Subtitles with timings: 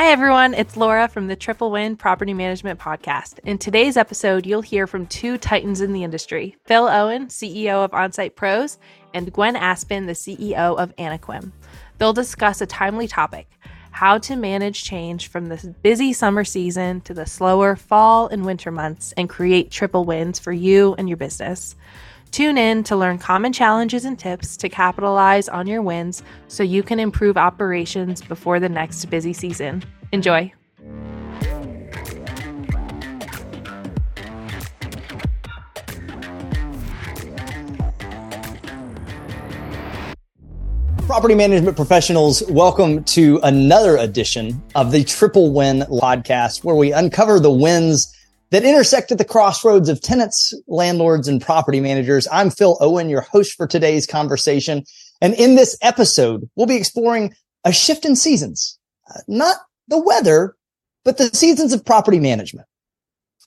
[0.00, 0.54] Hi, everyone.
[0.54, 3.38] It's Laura from the Triple Win Property Management Podcast.
[3.40, 7.90] In today's episode, you'll hear from two titans in the industry Phil Owen, CEO of
[7.90, 8.78] OnSight PROS,
[9.12, 11.52] and Gwenn Aspen, the CEO of Anequim.
[11.98, 13.46] They'll discuss a timely topic
[13.90, 18.70] how to manage change from the busy summer season to the slower fall and winter
[18.70, 21.76] months and create triple wins for you and your business.
[22.30, 26.84] Tune in to learn common challenges and tips to capitalize on your wins so you
[26.84, 29.82] can improve operations before the next busy season.
[30.12, 30.52] Enjoy.
[41.06, 47.40] Property management professionals, welcome to another edition of the Triple Win podcast, where we uncover
[47.40, 48.16] the wins
[48.50, 52.26] that intersect at the crossroads of tenants, landlords, and property managers.
[52.32, 54.84] I'm Phil Owen, your host for today's conversation.
[55.20, 58.78] And in this episode, we'll be exploring a shift in seasons,
[59.08, 59.56] uh, not
[59.88, 60.56] the weather,
[61.04, 62.66] but the seasons of property management.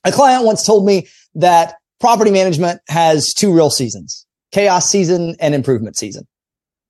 [0.04, 5.54] A client once told me that property management has two real seasons, chaos season and
[5.54, 6.26] improvement season.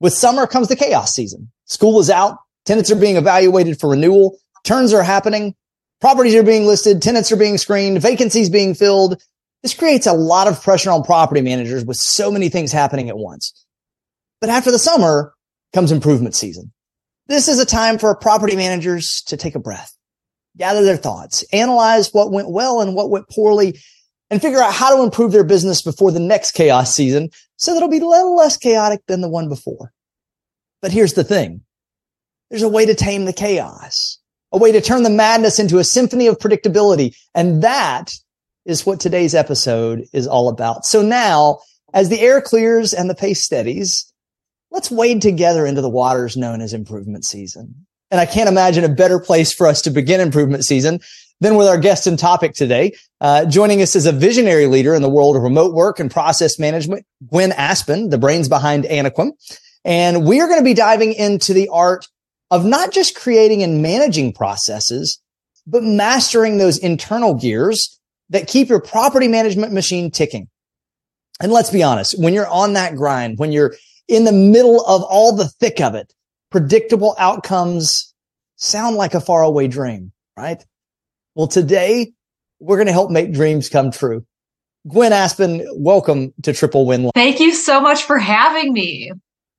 [0.00, 1.50] With summer comes the chaos season.
[1.66, 2.38] School is out.
[2.64, 4.36] Tenants are being evaluated for renewal.
[4.64, 5.54] Turns are happening.
[6.00, 9.22] Properties are being listed, tenants are being screened, vacancies being filled.
[9.62, 13.16] This creates a lot of pressure on property managers with so many things happening at
[13.16, 13.64] once.
[14.40, 15.32] But after the summer
[15.74, 16.72] comes improvement season.
[17.26, 19.96] This is a time for property managers to take a breath,
[20.56, 23.80] gather their thoughts, analyze what went well and what went poorly,
[24.30, 27.78] and figure out how to improve their business before the next chaos season so that
[27.78, 29.92] it'll be a little less chaotic than the one before.
[30.80, 31.62] But here's the thing.
[32.50, 34.18] There's a way to tame the chaos
[34.54, 37.16] a way to turn the madness into a symphony of predictability.
[37.34, 38.14] And that
[38.64, 40.86] is what today's episode is all about.
[40.86, 41.58] So now,
[41.92, 44.12] as the air clears and the pace steadies,
[44.70, 47.86] let's wade together into the waters known as improvement season.
[48.12, 51.00] And I can't imagine a better place for us to begin improvement season
[51.40, 52.92] than with our guest and topic today.
[53.20, 56.60] Uh, joining us is a visionary leader in the world of remote work and process
[56.60, 59.32] management, Gwenn Aspen, the brains behind Anequim.
[59.84, 62.06] And we are going to be diving into the art
[62.54, 65.20] of not just creating and managing processes,
[65.66, 67.98] but mastering those internal gears
[68.28, 70.46] that keep your property management machine ticking.
[71.40, 73.74] And let's be honest, when you're on that grind, when you're
[74.06, 76.14] in the middle of all the thick of it,
[76.52, 78.14] predictable outcomes
[78.54, 80.64] sound like a faraway dream, right?
[81.34, 82.12] Well, today
[82.60, 84.24] we're going to help make dreams come true.
[84.86, 87.10] Gwenn Aspen, welcome to Triple Win.
[87.16, 89.10] Thank you so much for having me.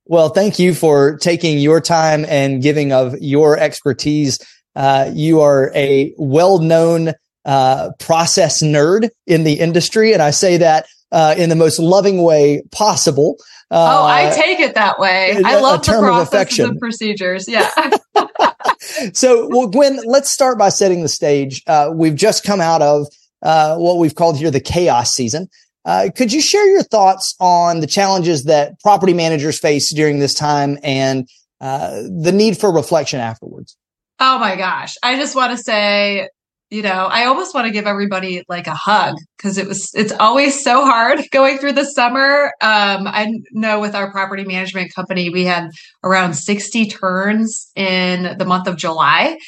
[0.08, 4.38] Well, thank you for taking your time and giving of your expertise.
[4.76, 7.12] Uh, you are a well-known
[7.44, 12.22] uh, process nerd in the industry, and I say that uh, in the most loving
[12.22, 13.36] way possible.
[13.70, 15.42] oh, I uh, take it that way.
[15.44, 17.48] I love the processes and procedures.
[17.48, 17.68] Yeah.
[19.12, 21.62] so, well, Gwenn, let's start by setting the stage.
[21.66, 23.06] Uh, we've just come out of
[23.42, 25.48] uh, what we've called here the chaos season.
[25.86, 30.34] Uh, could you share your thoughts on the challenges that property managers face during this
[30.34, 31.28] time and
[31.60, 33.76] uh, the need for reflection afterwards?
[34.18, 34.96] Oh my gosh.
[35.02, 36.28] I just want to say,
[36.70, 40.12] you know, I almost want to give everybody like a hug because it was, it's
[40.12, 42.46] always so hard going through the summer.
[42.60, 45.70] Um, I know with our property management company, we had
[46.02, 49.38] around 60 turns in the month of July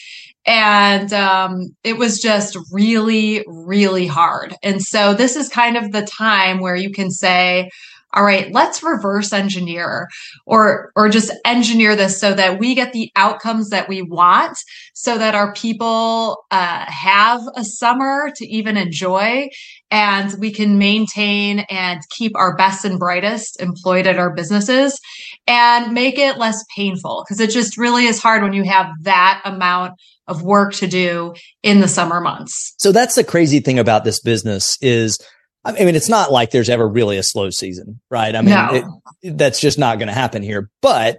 [0.48, 4.56] and um, it was just really really hard.
[4.62, 7.70] And so this is kind of the time where you can say
[8.14, 10.08] all right let's reverse engineer
[10.46, 14.56] or or just engineer this so that we get the outcomes that we want
[14.94, 19.46] so that our people uh, have a summer to even enjoy
[19.90, 24.98] and we can maintain and keep our best and brightest employed at our businesses
[25.46, 27.24] and make it less painful.
[27.24, 29.92] Because it just really is hard when you have that amount
[30.28, 32.74] of work to do in the summer months.
[32.78, 35.18] So that's the crazy thing about this business is
[35.64, 38.34] I mean, it's not like there's ever really a slow season, right?
[38.34, 39.02] I mean, no.
[39.22, 41.18] it, that's just not going to happen here, but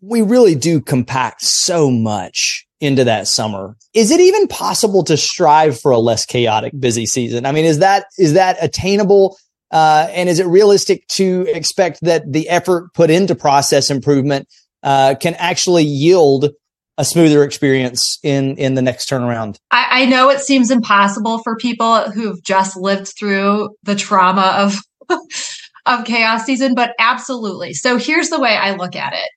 [0.00, 3.76] we really do compact so much into that summer.
[3.94, 7.44] Is it even possible to strive for a less chaotic busy season?
[7.44, 9.36] I mean, is that, is that attainable?
[9.70, 14.48] Uh, and is it realistic to expect that the effort put into process improvement,
[14.82, 16.50] uh, can actually yield
[16.98, 19.56] a smoother experience in in the next turnaround.
[19.70, 24.78] I, I, know it seems impossible for people who've just lived through the trauma of
[25.86, 27.72] of chaos season but absolutely.
[27.74, 29.28] So here's the way i look at it.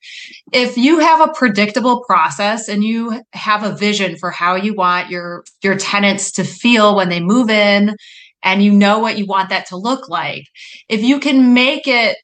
[0.52, 5.10] If you have a predictable process and you have a vision for how you want
[5.10, 7.96] your your tenants to feel when they move in
[8.42, 10.44] and you know what you want that to look like
[10.88, 12.16] if you can make it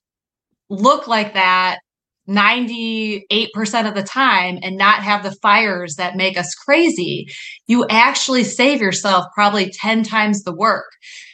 [0.68, 1.78] look like that
[2.28, 7.26] 98% of the time and not have the fires that make us crazy,
[7.66, 10.86] you actually save yourself probably 10 times the work.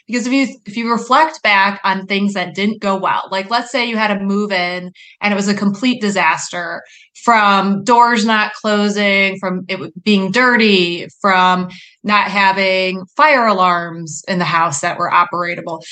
[0.07, 3.71] Because if you if you reflect back on things that didn't go well, like let's
[3.71, 4.91] say you had a move in
[5.21, 6.81] and it was a complete disaster
[7.23, 11.69] from doors not closing, from it being dirty, from
[12.03, 15.83] not having fire alarms in the house that were operatable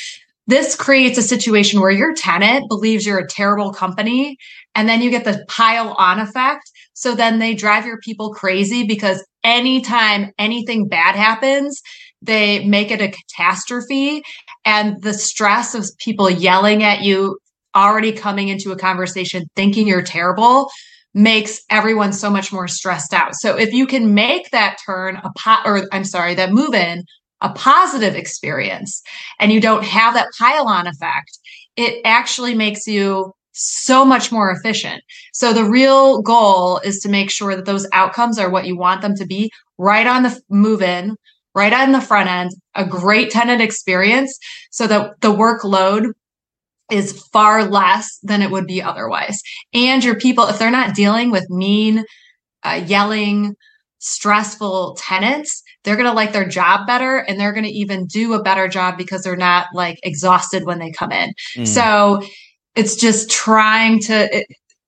[0.47, 4.37] this creates a situation where your tenant believes you're a terrible company
[4.75, 8.85] and then you get the pile on effect so then they drive your people crazy
[8.85, 11.81] because anytime anything bad happens
[12.21, 14.23] they make it a catastrophe
[14.65, 17.37] and the stress of people yelling at you
[17.75, 20.69] already coming into a conversation thinking you're terrible
[21.13, 23.35] makes everyone so much more stressed out.
[23.35, 27.05] So if you can make that turn a pot or I'm sorry, that move in
[27.41, 29.01] a positive experience
[29.39, 31.37] and you don't have that pile on effect,
[31.75, 35.03] it actually makes you so much more efficient.
[35.33, 39.01] So the real goal is to make sure that those outcomes are what you want
[39.01, 41.15] them to be right on the move in,
[41.55, 44.37] right on the front end, a great tenant experience
[44.71, 46.13] so that the workload
[46.91, 49.41] is far less than it would be otherwise.
[49.73, 52.05] And your people, if they're not dealing with mean,
[52.63, 53.55] uh, yelling,
[53.99, 58.33] stressful tenants, they're going to like their job better and they're going to even do
[58.33, 61.33] a better job because they're not like exhausted when they come in.
[61.55, 61.67] Mm.
[61.67, 62.21] So
[62.75, 64.45] it's just trying to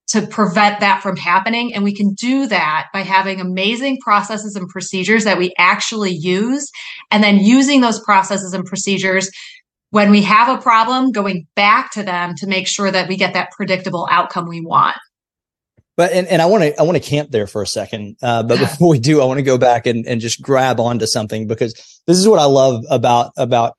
[0.09, 4.67] to prevent that from happening and we can do that by having amazing processes and
[4.67, 6.69] procedures that we actually use
[7.11, 9.29] and then using those processes and procedures
[9.91, 13.33] when we have a problem going back to them to make sure that we get
[13.33, 14.97] that predictable outcome we want
[15.99, 18.15] but and, and I want to I want to camp there for a second.
[18.21, 21.05] Uh, but before we do, I want to go back and, and just grab onto
[21.05, 21.73] something because
[22.07, 23.75] this is what I love about about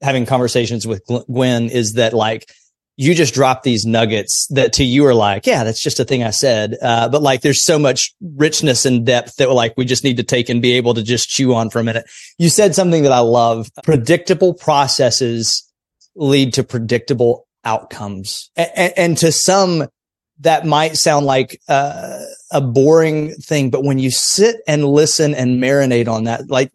[0.00, 2.48] having conversations with Gwenn is that like
[2.96, 6.22] you just drop these nuggets that to you are like, yeah, that's just a thing
[6.22, 6.76] I said.
[6.80, 10.22] Uh, but like there's so much richness and depth that like we just need to
[10.22, 12.08] take and be able to just chew on for a minute.
[12.38, 13.68] You said something that I love.
[13.82, 15.68] Predictable processes
[16.14, 18.52] lead to predictable outcomes.
[18.54, 19.88] And, and to some,
[20.42, 22.18] that might sound like uh,
[22.52, 26.70] a boring thing, but when you sit and listen and marinate on that, like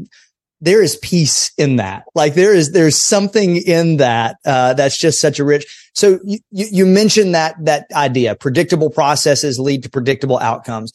[0.60, 2.04] there is peace in that.
[2.16, 5.66] Like there is, there's something in that uh, that's just such a rich.
[5.94, 10.92] So you, you mentioned that that idea, predictable processes lead to predictable outcomes.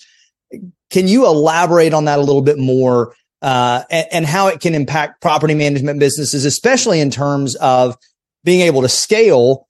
[0.90, 4.74] Can you elaborate on that a little bit more uh, and, and how it can
[4.74, 7.96] impact property management businesses, especially in terms of
[8.44, 9.66] being able to scale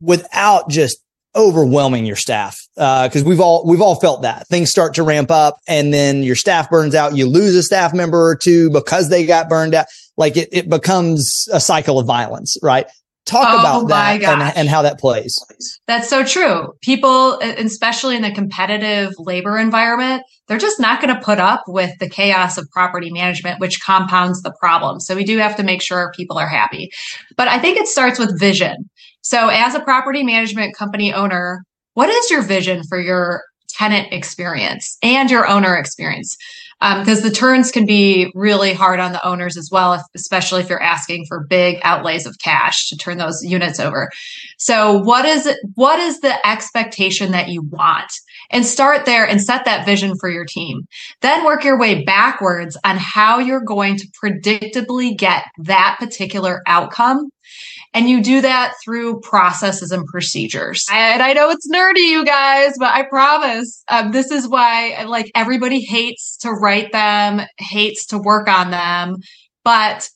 [0.00, 0.98] without just
[1.38, 4.46] overwhelming your staff because uh, we've all we've all felt that.
[4.48, 7.16] Things start to ramp up and then your staff burns out.
[7.16, 9.86] You lose a staff member or two because they got burned out.
[10.16, 12.86] Like it, it becomes a cycle of violence right?
[13.24, 15.38] Talk oh about that and, and, how that plays.
[15.86, 16.72] That's so true.
[16.80, 21.90] People especially in the competitive labor environment they're just not going to put up with
[21.98, 24.98] the chaos of property management which compounds the problem.
[24.98, 26.90] So we do have to make sure people are happy.
[27.36, 28.88] But i think it starts with vision
[29.28, 34.96] so, as a property management company owner, what is your vision for your tenant experience
[35.02, 36.34] and your owner experience?
[36.80, 40.62] Because um, the turns can be really hard on the owners as well, if, especially
[40.62, 44.08] if you're asking for big outlays of cash to turn those units over.
[44.56, 48.10] So, what is it, what is the expectation that you want?
[48.50, 50.86] And start there and set that vision for your team.
[51.20, 57.28] Then work your way backwards on how you're going to predictably get that particular outcome
[57.94, 60.84] and you do that through processes and procedures.
[60.90, 65.30] And I know it's nerdy, you guys, but I promise um, this is why like
[65.34, 69.16] everybody hates to write them, hates to work on them.
[69.64, 70.08] But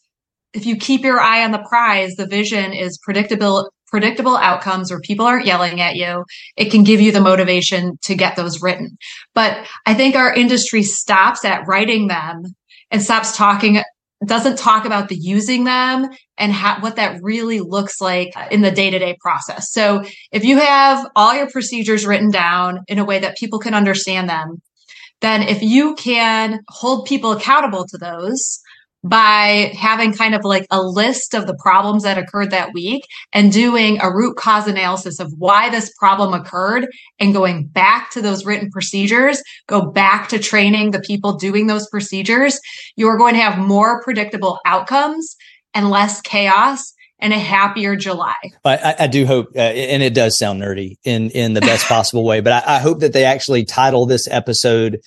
[0.52, 5.00] if you keep your eye on the prize, the vision is predictable predictable outcomes where
[5.00, 6.24] people aren't yelling at you,
[6.56, 8.96] it can give you the motivation to get those written.
[9.34, 12.42] But I think our industry stops at writing them
[12.90, 13.80] and stops talking
[14.24, 16.08] doesn't talk about the using them
[16.38, 19.72] and how, what that really looks like in the day-to-day process.
[19.72, 23.74] So if you have all your procedures written down in a way that people can
[23.74, 24.62] understand them,
[25.22, 28.60] then if you can hold people accountable to those,
[29.04, 33.50] by having kind of like a list of the problems that occurred that week and
[33.52, 36.86] doing a root cause analysis of why this problem occurred
[37.18, 41.88] and going back to those written procedures, go back to training the people doing those
[41.88, 42.60] procedures,
[42.96, 45.34] you're going to have more predictable outcomes
[45.74, 48.34] and less chaos and a happier July.
[48.64, 52.24] I, I do hope, uh, and it does sound nerdy in in the best possible
[52.24, 55.00] way, but I, I hope that they actually title this episode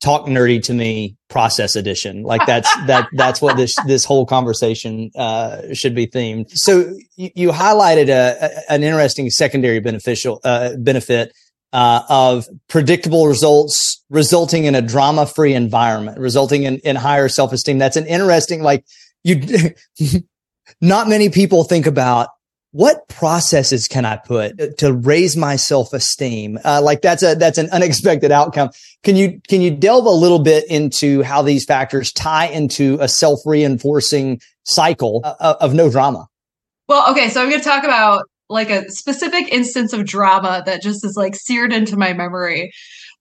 [0.00, 5.10] talk nerdy to me process edition like that's that that's what this this whole conversation
[5.16, 10.70] uh, should be themed so you, you highlighted a, a, an interesting secondary beneficial uh,
[10.78, 11.32] benefit
[11.72, 17.52] uh, of predictable results resulting in a drama free environment, resulting in, in higher self
[17.52, 17.78] esteem.
[17.78, 18.84] That's an interesting, like
[19.22, 19.74] you,
[20.80, 22.28] not many people think about
[22.72, 26.58] what processes can I put to raise my self esteem?
[26.64, 28.70] Uh, like that's a, that's an unexpected outcome.
[29.02, 33.08] Can you, can you delve a little bit into how these factors tie into a
[33.08, 36.26] self reinforcing cycle of, of no drama?
[36.88, 37.28] Well, okay.
[37.28, 41.14] So I'm going to talk about like a specific instance of drama that just is
[41.16, 42.72] like seared into my memory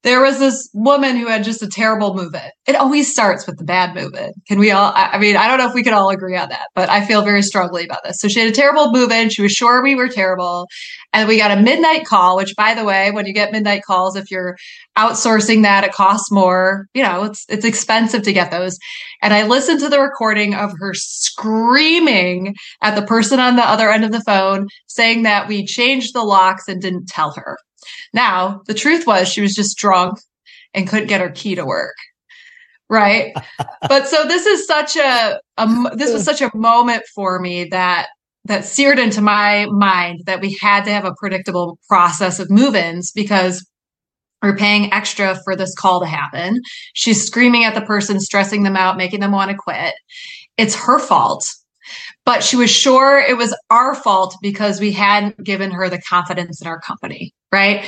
[0.04, 2.54] there was this woman who had just a terrible move it.
[2.66, 4.34] It always starts with the bad move it.
[4.48, 6.68] Can we all, I mean, I don't know if we could all agree on that,
[6.74, 8.20] but I feel very strongly about this.
[8.20, 9.30] So she had a terrible move in.
[9.30, 10.68] She was sure we were terrible.
[11.12, 14.16] And we got a midnight call, which by the way, when you get midnight calls,
[14.16, 14.56] if you're
[14.98, 16.86] outsourcing that, it costs more.
[16.94, 18.78] You know, it's, it's expensive to get those.
[19.22, 23.92] And I listened to the recording of her screaming at the person on the other
[23.92, 27.58] end of the phone saying that we changed the locks and didn't tell her.
[28.14, 30.20] Now, the truth was she was just drunk
[30.74, 31.96] and couldn't get her key to work.
[32.90, 33.34] Right.
[33.88, 38.08] but so this is such a, a this was such a moment for me that
[38.46, 43.12] that seared into my mind that we had to have a predictable process of move-ins
[43.12, 43.66] because
[44.42, 46.62] we're paying extra for this call to happen.
[46.94, 49.94] She's screaming at the person, stressing them out, making them want to quit.
[50.58, 51.48] It's her fault.
[52.26, 56.62] But she was sure it was our fault because we hadn't given her the confidence
[56.62, 57.86] in our company right?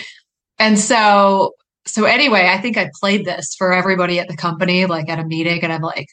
[0.59, 1.53] And so
[1.87, 5.25] so anyway, I think I played this for everybody at the company, like at a
[5.25, 6.07] meeting, and I'm like,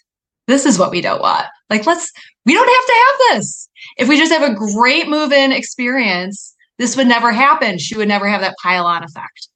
[0.47, 1.45] this is what we don't want.
[1.68, 2.11] Like, let's
[2.47, 3.68] we don't have to have this.
[3.99, 7.78] If we just have a great move-in experience, this would never happen.
[7.78, 9.49] She would never have that pile-on effect.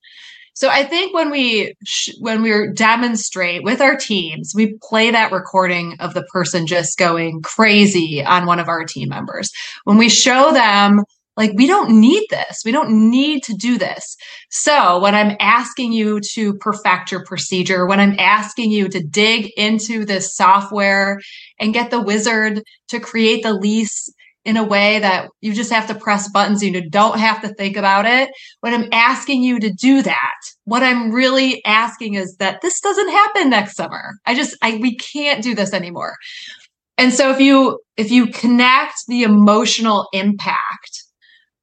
[0.54, 5.32] So I think when we sh- when we demonstrate with our teams, we play that
[5.32, 9.50] recording of the person just going crazy on one of our team members.
[9.85, 11.04] When we show them
[11.37, 12.61] like, we don't need this.
[12.62, 14.16] We don't need to do this.
[14.50, 19.50] So, when I'm asking you to perfect your procedure, when I'm asking you to dig
[19.56, 21.21] into this software
[21.59, 24.12] and get the wizard to create the lease
[24.44, 27.76] in a way that you just have to press buttons, you don't have to think
[27.76, 28.30] about it.
[28.61, 30.34] When I'm asking you to do that,
[30.64, 34.14] what I'm really asking is that this doesn't happen next summer.
[34.26, 36.16] I just, I, we can't do this anymore.
[36.99, 41.04] And so if you, if you connect the emotional impact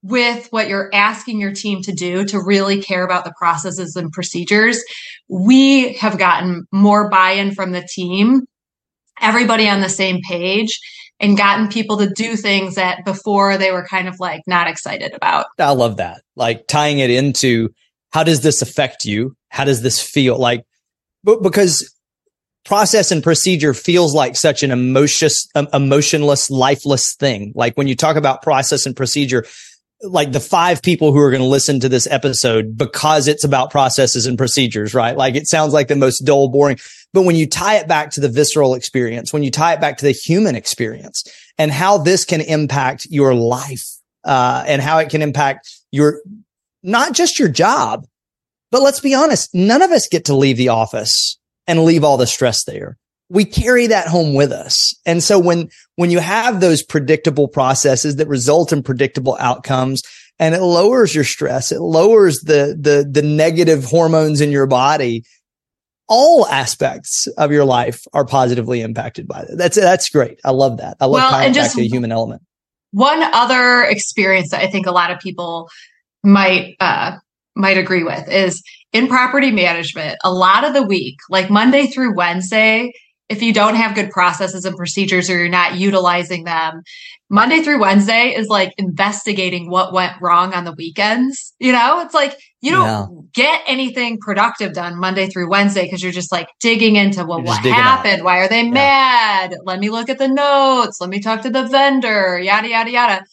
[0.01, 4.11] with what you're asking your team to do to really care about the processes and
[4.11, 4.81] procedures,
[5.27, 8.41] we have gotten more buy in from the team,
[9.19, 10.79] everybody on the same page,
[11.19, 15.13] and gotten people to do things that before they were kind of like not excited
[15.13, 15.47] about.
[15.57, 16.21] I love that.
[16.35, 17.69] Like tying it into
[18.11, 19.35] how does this affect you?
[19.49, 20.65] How does this feel like?
[21.23, 21.93] but Because
[22.65, 27.51] process and procedure feels like such an emotionless, emotionless, lifeless thing.
[27.55, 29.45] Like when you talk about process and procedure,
[30.01, 33.71] like the five people who are going to listen to this episode because it's about
[33.71, 35.17] processes and procedures, right?
[35.17, 36.79] Like it sounds like the most dull, boring.
[37.13, 39.97] But when you tie it back to the visceral experience, when you tie it back
[39.97, 41.23] to the human experience
[41.57, 43.83] and how this can impact your life,
[44.23, 46.21] uh, and how it can impact your,
[46.83, 48.05] not just your job,
[48.71, 52.17] but let's be honest, none of us get to leave the office and leave all
[52.17, 52.97] the stress there
[53.29, 54.93] we carry that home with us.
[55.05, 60.01] And so when, when you have those predictable processes that result in predictable outcomes
[60.39, 65.23] and it lowers your stress, it lowers the, the, the negative hormones in your body,
[66.07, 69.57] all aspects of your life are positively impacted by that.
[69.57, 70.39] That's, that's great.
[70.43, 70.97] I love that.
[70.99, 72.41] I love well, and just back to the human element.
[72.91, 75.69] One other experience that I think a lot of people
[76.23, 77.17] might, uh,
[77.55, 82.15] might agree with is in property management, a lot of the week, like Monday through
[82.15, 82.91] Wednesday,
[83.29, 86.81] if you don't have good processes and procedures or you're not utilizing them,
[87.29, 91.53] Monday through Wednesday is like investigating what went wrong on the weekends.
[91.59, 93.07] You know, it's like you don't yeah.
[93.33, 97.63] get anything productive done Monday through Wednesday because you're just like digging into well, what
[97.63, 98.23] happened?
[98.23, 98.71] Why are they yeah.
[98.71, 99.55] mad?
[99.63, 100.99] Let me look at the notes.
[100.99, 103.25] Let me talk to the vendor, yada, yada, yada.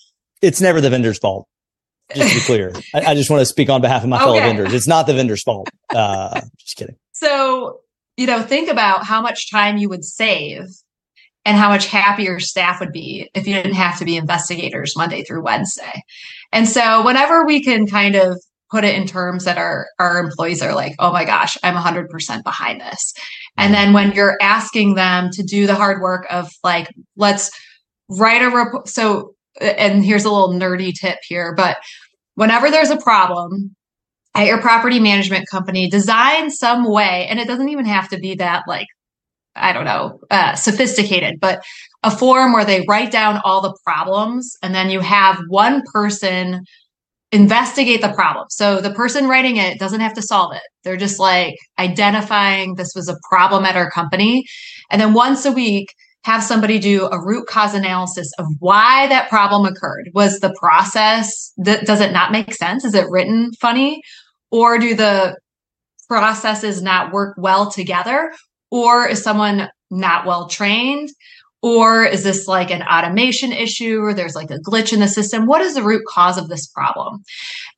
[0.42, 1.48] It's never the vendor's fault.
[2.14, 4.24] Just to be clear, I, I, just want to speak on behalf of my okay.
[4.24, 4.74] fellow vendors.
[4.74, 5.68] It's not the vendor's fault.
[5.92, 6.94] Uh, just kidding.
[7.12, 7.80] So
[8.16, 10.66] you know, think about how much time you would save
[11.44, 15.22] and how much happier staff would be if you didn't have to be investigators Monday
[15.22, 16.02] through Wednesday.
[16.52, 20.60] And so whenever we can kind of put it in terms that our our employees
[20.60, 23.14] are like, "Oh my gosh, I'm 100% behind this."
[23.56, 27.50] And then when you're asking them to do the hard work of like, let's
[28.08, 28.88] write a report.
[28.88, 31.78] So, and here's a little nerdy tip here, but
[32.34, 33.74] whenever there's a problem,
[34.36, 38.34] at your property management company design some way and it doesn't even have to be
[38.34, 38.86] that like
[39.54, 41.62] i don't know uh, sophisticated but
[42.02, 46.64] a form where they write down all the problems and then you have one person
[47.32, 48.46] investigate the problem.
[48.50, 50.62] So the person writing it doesn't have to solve it.
[50.84, 54.46] They're just like identifying this was a problem at our company.
[54.90, 55.88] And then once a week,
[56.24, 60.10] have somebody do a root cause analysis of why that problem occurred.
[60.12, 62.84] Was the process that does it not make sense?
[62.84, 64.02] Is it written funny?
[64.50, 65.36] Or do the
[66.08, 68.32] processes not work well together?
[68.70, 71.10] Or is someone not well trained?
[71.62, 75.46] Or is this like an automation issue or there's like a glitch in the system?
[75.46, 77.24] What is the root cause of this problem?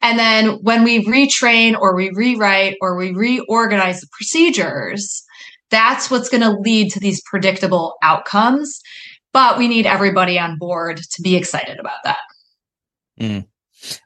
[0.02, 5.24] And then when we retrain or we rewrite or we reorganize the procedures,
[5.70, 8.80] that's what's going to lead to these predictable outcomes.
[9.32, 12.20] But we need everybody on board to be excited about that.
[13.20, 13.46] Mm.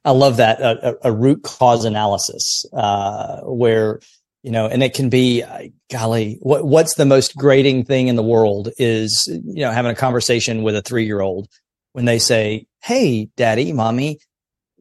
[0.04, 4.00] I love that a, a root cause analysis uh, where
[4.42, 5.44] you know, and it can be,
[5.88, 9.94] golly, what, what's the most grating thing in the world is, you know, having a
[9.94, 11.46] conversation with a three year old
[11.92, 14.18] when they say, Hey, daddy, mommy,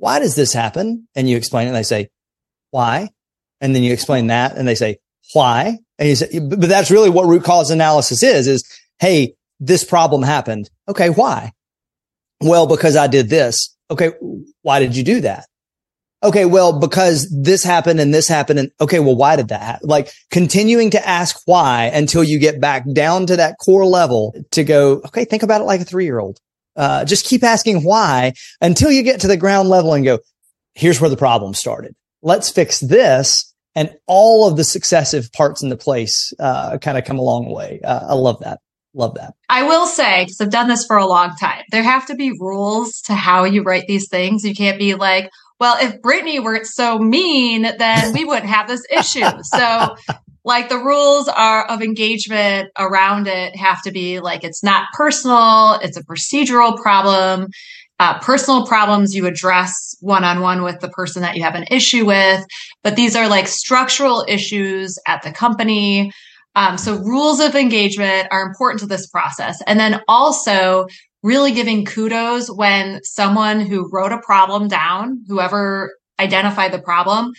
[0.01, 1.07] why does this happen?
[1.13, 2.09] And you explain it and they say,
[2.71, 3.09] why?
[3.61, 4.97] And then you explain that and they say,
[5.33, 5.77] why?
[5.99, 8.63] And you say, but that's really what root cause analysis is, is,
[8.99, 10.69] Hey, this problem happened.
[10.89, 11.09] Okay.
[11.09, 11.53] Why?
[12.39, 13.75] Well, because I did this.
[13.91, 14.11] Okay.
[14.61, 15.45] Why did you do that?
[16.23, 18.59] okay, well, because this happened and this happened.
[18.59, 19.87] And okay, well, why did that happen?
[19.87, 24.63] Like continuing to ask why until you get back down to that core level to
[24.63, 26.39] go, okay, think about it like a three year old.
[26.75, 30.19] Uh, just keep asking why until you get to the ground level and go,
[30.73, 31.95] here's where the problem started.
[32.21, 33.47] Let's fix this.
[33.73, 37.49] And all of the successive parts in the place, uh, kind of come a long
[37.49, 37.79] way.
[37.83, 38.59] Uh, I love that.
[38.93, 39.33] Love that.
[39.47, 42.31] I will say, because I've done this for a long time, there have to be
[42.31, 44.43] rules to how you write these things.
[44.43, 45.29] You can't be like,
[45.59, 49.29] well, if Brittany weren't so mean, then we wouldn't have this issue.
[49.43, 49.95] So,
[50.43, 55.73] like the rules are of engagement around it have to be like it's not personal,
[55.81, 57.47] it's a procedural problem.
[57.99, 61.65] Uh, personal problems you address one on one with the person that you have an
[61.69, 62.43] issue with,
[62.83, 66.11] but these are like structural issues at the company.
[66.55, 69.61] Um, so rules of engagement are important to this process.
[69.65, 70.87] And then also
[71.23, 77.31] really giving kudos when someone who wrote a problem down, whoever identified the problem,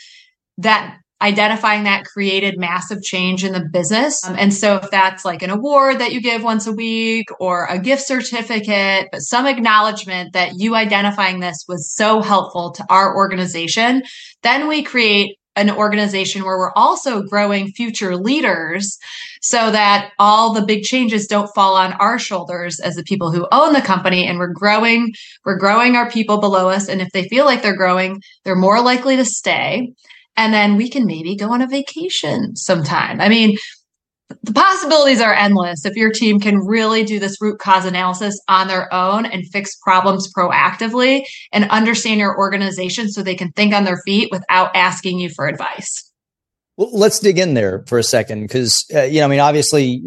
[0.58, 4.26] that identifying that created massive change in the business.
[4.26, 7.66] Um, and so if that's like an award that you give once a week or
[7.66, 13.16] a gift certificate, but some acknowledgement that you identifying this was so helpful to our
[13.16, 14.02] organization,
[14.42, 18.98] then we create an organization where we're also growing future leaders
[19.42, 23.46] so that all the big changes don't fall on our shoulders as the people who
[23.52, 24.26] own the company.
[24.26, 25.12] And we're growing
[25.44, 26.88] we're growing our people below us.
[26.88, 29.92] And if they feel like they're growing they're more likely to stay.
[30.36, 33.20] And then we can maybe go on a vacation sometime.
[33.20, 33.58] I mean
[34.42, 38.68] the possibilities are endless if your team can really do this root cause analysis on
[38.68, 43.84] their own and fix problems proactively and understand your organization so they can think on
[43.84, 46.10] their feet without asking you for advice.
[46.76, 50.02] Well, let's dig in there for a second because, uh, you know, I mean, obviously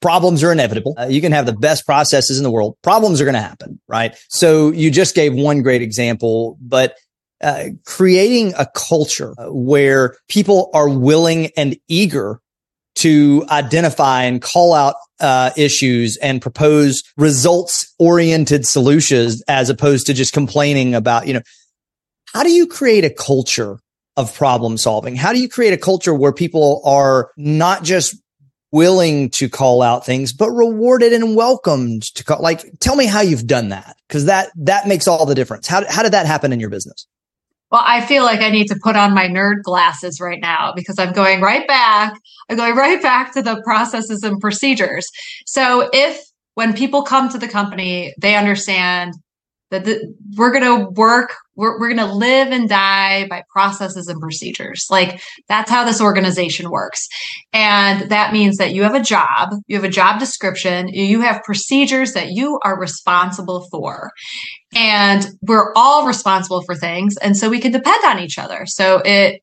[0.00, 0.94] problems are inevitable.
[0.96, 2.76] Uh, you can have the best processes in the world.
[2.82, 4.16] Problems are going to happen, right?
[4.28, 6.96] So you just gave one great example, but
[7.42, 12.40] uh, creating a culture where people are willing and eager
[12.96, 20.14] to identify and call out uh, issues and propose results oriented solutions as opposed to
[20.14, 21.42] just complaining about, you know,
[22.32, 23.78] how do you create a culture
[24.16, 25.16] of problem solving?
[25.16, 28.16] How do you create a culture where people are not just
[28.74, 33.20] willing to call out things, but rewarded and welcomed to call, like, tell me how
[33.20, 33.96] you've done that.
[34.08, 35.68] Cause that, that makes all the difference.
[35.68, 37.06] How, how did that happen in your business?
[37.74, 40.96] Well, I feel like I need to put on my nerd glasses right now because
[40.96, 42.16] I'm going right back.
[42.48, 45.08] I'm going right back to the processes and procedures.
[45.44, 49.14] So if when people come to the company, they understand
[49.72, 54.06] that the, we're going to work, we're, we're going to live and die by processes
[54.06, 54.86] and procedures.
[54.88, 57.08] Like that's how this organization works.
[57.52, 61.42] And that means that you have a job, you have a job description, you have
[61.42, 64.12] procedures that you are responsible for
[64.74, 67.16] and we're all responsible for things.
[67.18, 68.66] And so we can depend on each other.
[68.66, 69.40] So it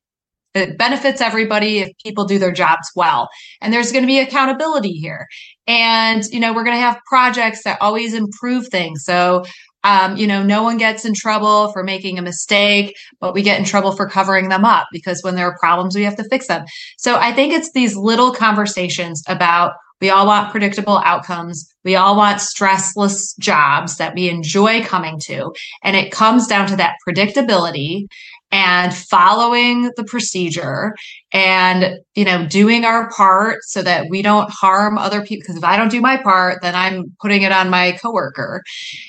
[0.54, 3.30] it benefits everybody if people do their jobs well.
[3.62, 5.26] And there's going to be accountability here.
[5.66, 9.04] And you know we're going to have projects that always improve things.
[9.04, 9.44] So
[9.84, 13.58] um, you know no one gets in trouble for making a mistake but we get
[13.58, 16.46] in trouble for covering them up because when there are problems we have to fix
[16.46, 16.64] them.
[16.98, 21.72] So i think it's these little conversations about we all want predictable outcomes.
[21.84, 25.54] We all want stressless jobs that we enjoy coming to.
[25.84, 28.08] And it comes down to that predictability
[28.50, 30.94] and following the procedure
[31.32, 35.64] and you know doing our part so that we don't harm other people because if
[35.64, 38.62] i don't do my part then i'm putting it on my coworker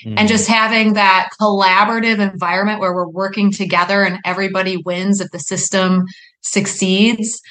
[0.06, 0.14] mm.
[0.16, 5.38] and just having that collaborative environment where we're working together and everybody wins if the
[5.38, 6.06] system
[6.40, 7.42] succeeds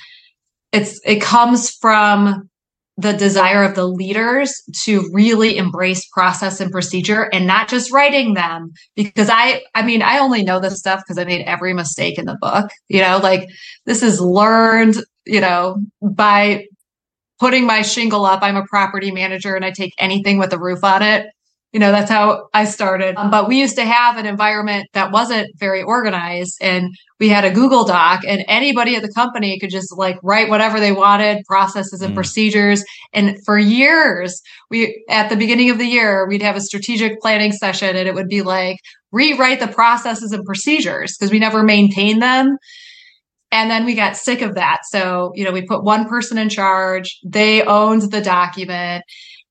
[0.72, 2.50] it's it comes from
[2.98, 4.54] the desire of the leaders
[4.84, 8.72] to really embrace process and procedure and not just writing them.
[8.96, 12.26] Because i i mean i only know this stuff because i made every mistake in
[12.26, 13.50] the book you know like
[13.86, 16.66] this is learned you know by
[17.40, 18.42] putting my shingle up.
[18.42, 21.28] I'm a property manager and i take anything with a roof on it
[21.74, 23.16] you know that's how i started.
[23.18, 27.44] Um, but we used to have an environment that wasn't very organized and we had
[27.44, 31.44] a google doc and anybody at the company could just like write whatever they wanted
[31.46, 32.16] processes and mm.
[32.16, 32.86] procedures.
[33.12, 37.52] And for years we at the beginning of the year we'd have a strategic planning
[37.52, 38.78] session and it would be like
[39.12, 42.58] rewrite the processes and procedures because we never maintained them.
[43.52, 44.82] And then we got sick of that.
[44.86, 49.04] So you know we put one person in charge they owned the document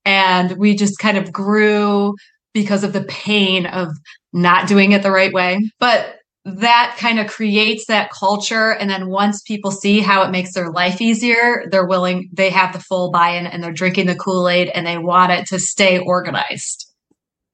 [0.04, 2.14] and we just kind of grew
[2.54, 3.88] because of the pain of
[4.32, 5.70] not doing it the right way.
[5.78, 8.72] But that kind of creates that culture.
[8.72, 12.72] And then once people see how it makes their life easier, they're willing, they have
[12.72, 15.60] the full buy in and they're drinking the Kool Aid and they want it to
[15.60, 16.92] stay organized.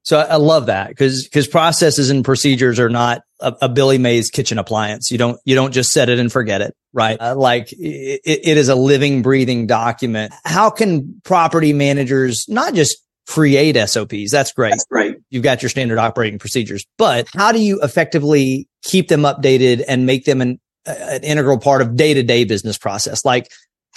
[0.09, 4.31] So I love that because because processes and procedures are not a, a, Billy Mays
[4.31, 5.11] kitchen appliance.
[5.11, 7.16] You don't you don't just set it and forget it, right?
[7.20, 10.33] Uh, like it, it is a living, breathing document.
[10.44, 12.96] How can property managers not just
[13.27, 14.31] create SOPs?
[14.31, 14.70] That's great.
[14.70, 15.16] That's great.
[15.31, 20.07] You've got your standard operating procedures, but how do you effectively keep them updated and
[20.07, 23.24] make them an, an integral part of day to day business process?
[23.24, 23.48] Like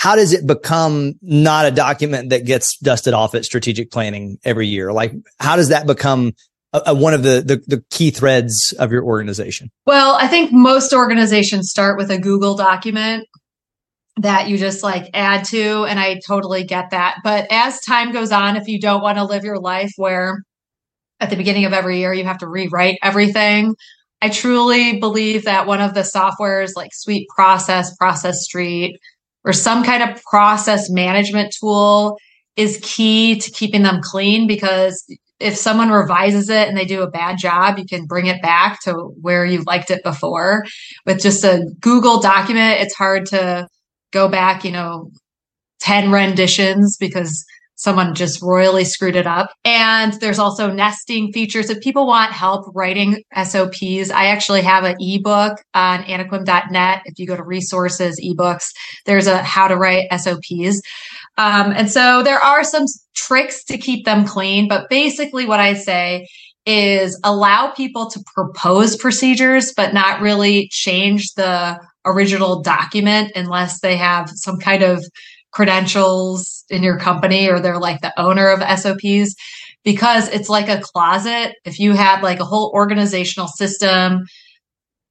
[0.01, 4.67] how does it become not a document that gets dusted off at strategic planning every
[4.67, 4.91] year?
[4.91, 6.33] Like, how does that become
[6.73, 9.69] a, a, one of the, the, the key threads of your organization?
[9.85, 13.27] Well, I think most organizations start with a Google document
[14.17, 17.17] that you just like add to, and I totally get that.
[17.23, 20.43] But as time goes on, if you don't want to live your life where
[21.19, 23.75] at the beginning of every year you have to rewrite everything,
[24.21, 28.99] I truly believe that one of the softwares like SweetProcess, Process Street,
[29.43, 32.17] or some kind of process management tool
[32.55, 35.03] is key to keeping them clean because
[35.41, 38.81] if someone revises it and they do a bad job, you can bring it back
[38.83, 40.65] to where you liked it before.
[41.05, 43.67] With just a Google document, it's hard to
[44.11, 45.09] go back, you know,
[45.81, 47.43] 10 renditions because
[47.81, 49.51] someone just royally screwed it up.
[49.65, 51.71] And there's also nesting features.
[51.71, 57.01] If people want help writing SOPs, I actually have an ebook on anequim.net.
[57.05, 58.67] If you go to resources, ebooks,
[59.07, 60.81] there's a how to write SOPs.
[61.37, 65.73] Um, and so there are some tricks to keep them clean, but basically what I
[65.73, 66.27] say
[66.65, 73.95] is allow people to propose procedures, but not really change the original document unless they
[73.95, 75.03] have some kind of
[75.51, 79.35] credentials in your company or they're like the owner of SOPs
[79.83, 81.55] because it's like a closet.
[81.65, 84.25] If you had like a whole organizational system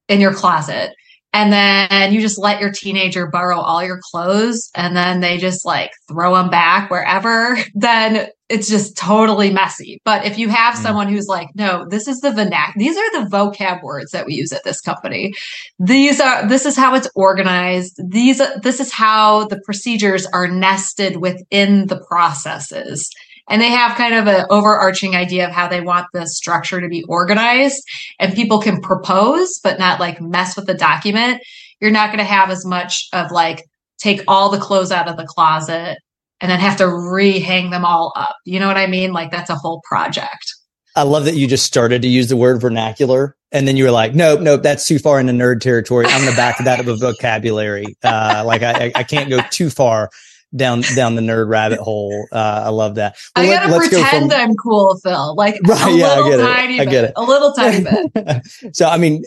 [0.07, 0.93] in your closet
[1.33, 5.65] and then you just let your teenager borrow all your clothes and then they just
[5.65, 10.01] like throw them back wherever, then it's just totally messy.
[10.03, 10.79] But if you have mm.
[10.79, 14.33] someone who's like, no, this is the vernac, these are the vocab words that we
[14.33, 15.33] use at this company.
[15.79, 17.97] These are, this is how it's organized.
[18.05, 23.09] These, this is how the procedures are nested within the processes.
[23.49, 26.87] And they have kind of an overarching idea of how they want the structure to
[26.87, 27.83] be organized
[28.19, 31.41] and people can propose, but not like mess with the document.
[31.79, 33.65] You're not going to have as much of like,
[33.97, 35.97] take all the clothes out of the closet
[36.39, 38.35] and then have to rehang them all up.
[38.45, 39.13] You know what I mean?
[39.13, 40.53] Like that's a whole project.
[40.95, 43.91] I love that you just started to use the word vernacular and then you were
[43.91, 46.05] like, nope, nope, that's too far into nerd territory.
[46.05, 47.95] I'm going to back that up a vocabulary.
[48.03, 50.09] Uh, like I, I can't go too far
[50.55, 52.27] down down the nerd rabbit hole.
[52.31, 53.17] Uh, I love that.
[53.35, 55.35] Well, I gotta let, pretend go from, I'm cool, Phil.
[55.35, 56.81] Like right, a yeah, little tiny it.
[56.81, 57.13] I get it.
[57.15, 58.47] a little tiny bit.
[58.75, 59.23] so I mean,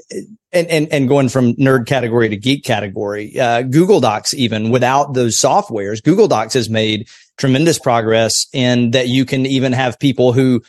[0.52, 5.14] and and and going from nerd category to geek category, uh, Google Docs even without
[5.14, 10.32] those softwares, Google Docs has made tremendous progress in that you can even have people
[10.32, 10.62] who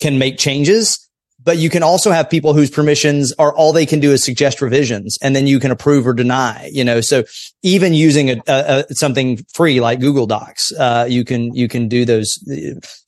[0.00, 1.03] can make changes
[1.44, 4.60] but you can also have people whose permissions are all they can do is suggest
[4.60, 7.24] revisions and then you can approve or deny, you know, so
[7.62, 11.88] even using a, a, a something free like Google Docs, uh, you can, you can
[11.88, 12.38] do those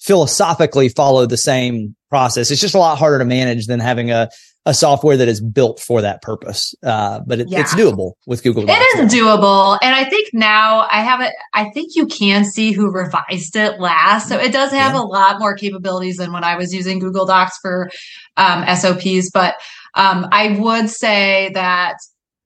[0.01, 2.51] philosophically follow the same process.
[2.51, 4.29] It's just a lot harder to manage than having a,
[4.66, 6.74] a software that is built for that purpose.
[6.83, 7.61] Uh, but it, yeah.
[7.61, 8.66] it's doable with Google.
[8.66, 11.33] Docs it is doable, and I think now I have it.
[11.55, 15.00] I think you can see who revised it last, so it does have yeah.
[15.00, 17.88] a lot more capabilities than when I was using Google Docs for
[18.37, 19.31] um, SOPs.
[19.33, 19.55] But
[19.96, 21.96] Um, I would say that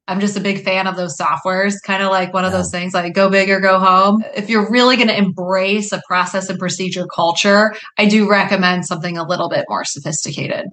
[0.06, 2.94] I'm just a big fan of those softwares, kind of like one of those things
[2.94, 4.24] like go big or go home.
[4.34, 9.18] If you're really going to embrace a process and procedure culture, I do recommend something
[9.18, 10.66] a little bit more sophisticated.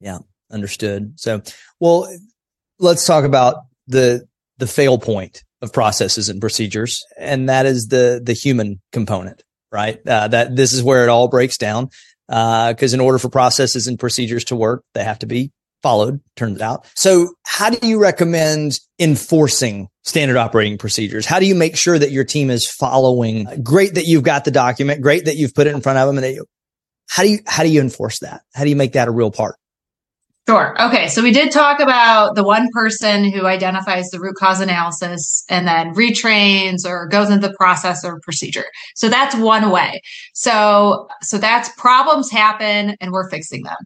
[0.00, 0.18] Yeah,
[0.50, 1.18] understood.
[1.18, 1.42] So,
[1.80, 2.08] well,
[2.78, 4.26] let's talk about the
[4.58, 9.98] the fail point of processes and procedures, and that is the the human component, right?
[10.06, 11.90] Uh, that this is where it all breaks down.
[12.28, 16.20] Because uh, in order for processes and procedures to work, they have to be followed,
[16.34, 16.84] turns out.
[16.96, 21.24] So how do you recommend enforcing standard operating procedures?
[21.24, 23.46] How do you make sure that your team is following?
[23.62, 25.02] Great that you've got the document.
[25.02, 26.16] Great that you've put it in front of them.
[26.16, 26.40] And they,
[27.08, 28.42] how do you, how do you enforce that?
[28.54, 29.54] How do you make that a real part?
[30.48, 30.80] Sure.
[30.80, 31.08] Okay.
[31.08, 35.66] So we did talk about the one person who identifies the root cause analysis and
[35.66, 38.66] then retrains or goes into the process or procedure.
[38.94, 40.00] So that's one way.
[40.34, 43.76] So, so that's problems happen and we're fixing them.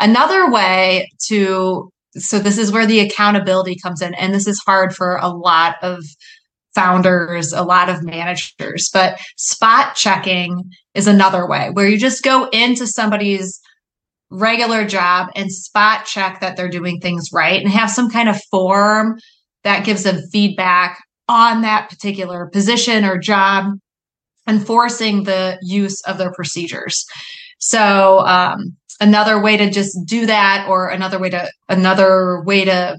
[0.00, 4.12] Another way to, so this is where the accountability comes in.
[4.14, 6.02] And this is hard for a lot of
[6.74, 12.48] founders, a lot of managers, but spot checking is another way where you just go
[12.48, 13.60] into somebody's
[14.32, 18.42] regular job and spot check that they're doing things right and have some kind of
[18.50, 19.18] form
[19.62, 23.74] that gives them feedback on that particular position or job
[24.48, 27.04] enforcing the use of their procedures.
[27.58, 32.96] So um, another way to just do that or another way to another way to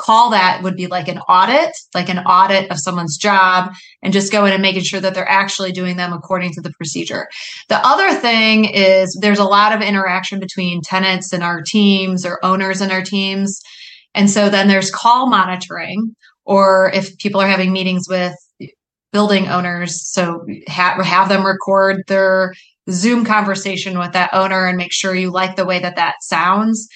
[0.00, 4.32] call that would be like an audit, like an audit of someone's job and just
[4.32, 7.28] go in and making sure that they're actually doing them according to the procedure.
[7.68, 12.38] The other thing is there's a lot of interaction between tenants and our teams or
[12.42, 13.60] owners and our teams.
[14.14, 18.34] And so then there's call monitoring, or if people are having meetings with
[19.12, 22.54] building owners, so have, have them record their
[22.90, 26.88] Zoom conversation with that owner and make sure you like the way that that sounds.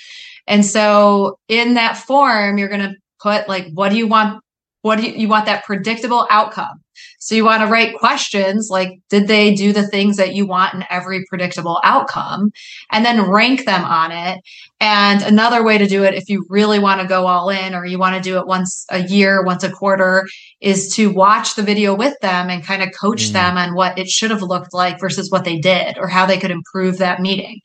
[0.47, 4.43] And so in that form, you're going to put like, what do you want?
[4.83, 6.85] What do you, you want that predictable outcome?
[7.19, 10.75] So you want to write questions like, did they do the things that you want
[10.75, 12.53] in every predictable outcome?
[12.93, 14.41] And then rank them on it.
[14.81, 17.87] And another way to do it, if you really want to go all in or
[17.87, 20.27] you want to do it once a year, once a quarter,
[20.61, 23.33] is to watch the video with them and kind of coach mm.
[23.33, 26.39] them on what it should have looked like versus what they did or how they
[26.39, 27.61] could improve that meeting.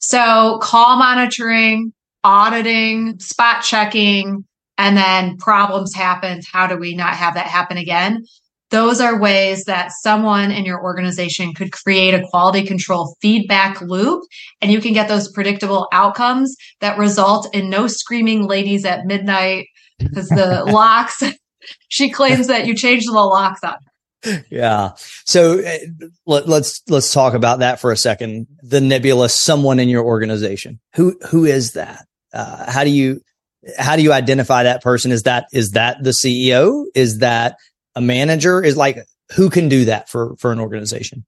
[0.00, 1.92] So call monitoring,
[2.24, 4.44] auditing, spot checking,
[4.76, 6.44] and then problems happened.
[6.50, 8.24] How do we not have that happen again?
[8.70, 14.24] Those are ways that someone in your organization could create a quality control feedback loop,
[14.60, 19.66] and you can get those predictable outcomes that result in no screaming ladies at midnight
[19.98, 21.22] because the locks.
[21.88, 23.76] she claims that you changed the locks on
[24.50, 24.90] yeah.
[25.24, 25.78] So uh,
[26.26, 28.46] let, let's let's talk about that for a second.
[28.62, 30.80] The nebulous someone in your organization.
[30.94, 32.06] Who who is that?
[32.32, 33.20] Uh, how do you
[33.78, 35.12] how do you identify that person?
[35.12, 36.84] Is that is that the CEO?
[36.94, 37.56] Is that
[37.94, 38.62] a manager?
[38.62, 38.98] Is like
[39.34, 41.24] who can do that for for an organization?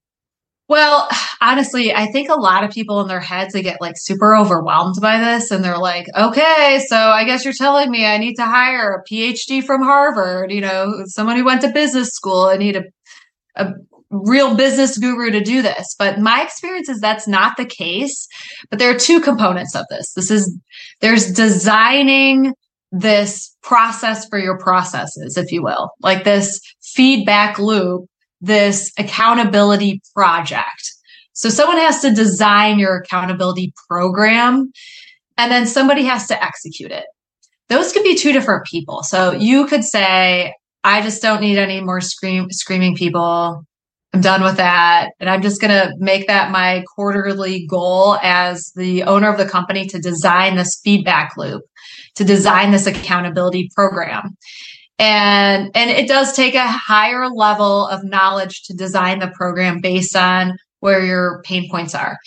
[0.69, 1.09] Well,
[1.41, 4.95] honestly, I think a lot of people in their heads they get like super overwhelmed
[5.03, 8.45] by this and they're like, "Okay, so I guess you're telling me I need to
[8.45, 12.45] hire a PhD from Harvard, you know, someone who went to business school.
[12.45, 12.85] I need a
[13.57, 13.73] a
[14.11, 15.94] real business guru to do this.
[15.99, 18.27] But my experience is that's not the case.
[18.68, 20.12] But there are two components of this.
[20.14, 20.59] This is
[21.01, 22.55] there's designing
[22.92, 28.07] this process for your processes, if you will, like this feedback loop,
[28.40, 30.92] this accountability project.
[31.33, 34.73] So someone has to design your accountability program
[35.38, 37.05] and then somebody has to execute it.
[37.68, 39.05] Those could be two different people.
[39.05, 43.64] So you could say, I just don't need any more scream screaming people.
[44.12, 45.11] I'm done with that.
[45.20, 49.49] And I'm just going to make that my quarterly goal as the owner of the
[49.49, 51.62] company to design this feedback loop,
[52.16, 54.37] to design this accountability program.
[54.99, 60.16] And, and it does take a higher level of knowledge to design the program based
[60.16, 62.18] on where your pain points are.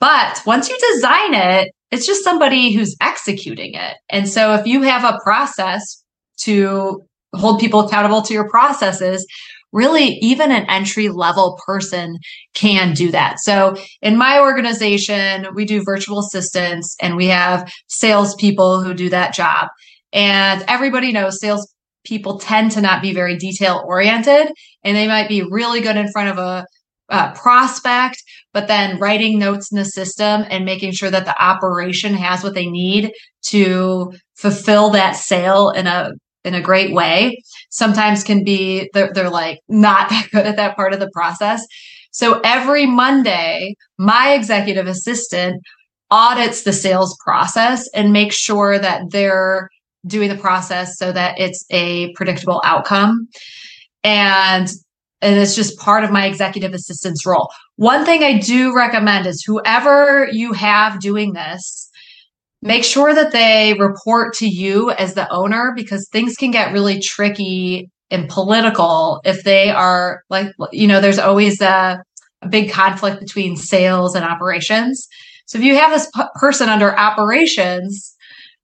[0.00, 3.96] But once you design it, it's just somebody who's executing it.
[4.10, 6.02] And so if you have a process
[6.40, 7.02] to
[7.34, 9.26] hold people accountable to your processes,
[9.72, 12.16] really even an entry level person
[12.54, 13.38] can do that.
[13.40, 19.34] So in my organization, we do virtual assistants and we have salespeople who do that
[19.34, 19.68] job.
[20.12, 21.72] And everybody knows sales
[22.04, 24.50] people tend to not be very detail oriented
[24.82, 26.64] and they might be really good in front of a,
[27.10, 28.22] a prospect,
[28.54, 32.54] but then writing notes in the system and making sure that the operation has what
[32.54, 36.10] they need to fulfill that sale in a
[36.44, 37.36] in a great way
[37.70, 41.64] sometimes can be they're, they're like not that good at that part of the process
[42.10, 45.62] so every monday my executive assistant
[46.10, 49.68] audits the sales process and makes sure that they're
[50.06, 53.28] doing the process so that it's a predictable outcome.
[54.04, 54.68] And
[55.20, 57.50] and it's just part of my executive assistant's role.
[57.74, 61.87] One thing I do recommend is whoever you have doing this,
[62.62, 67.00] make sure that they report to you as the owner because things can get really
[67.00, 72.02] tricky and political if they are like, you know, there's always a,
[72.42, 75.06] a big conflict between sales and operations.
[75.46, 78.14] So if you have this p- person under operations,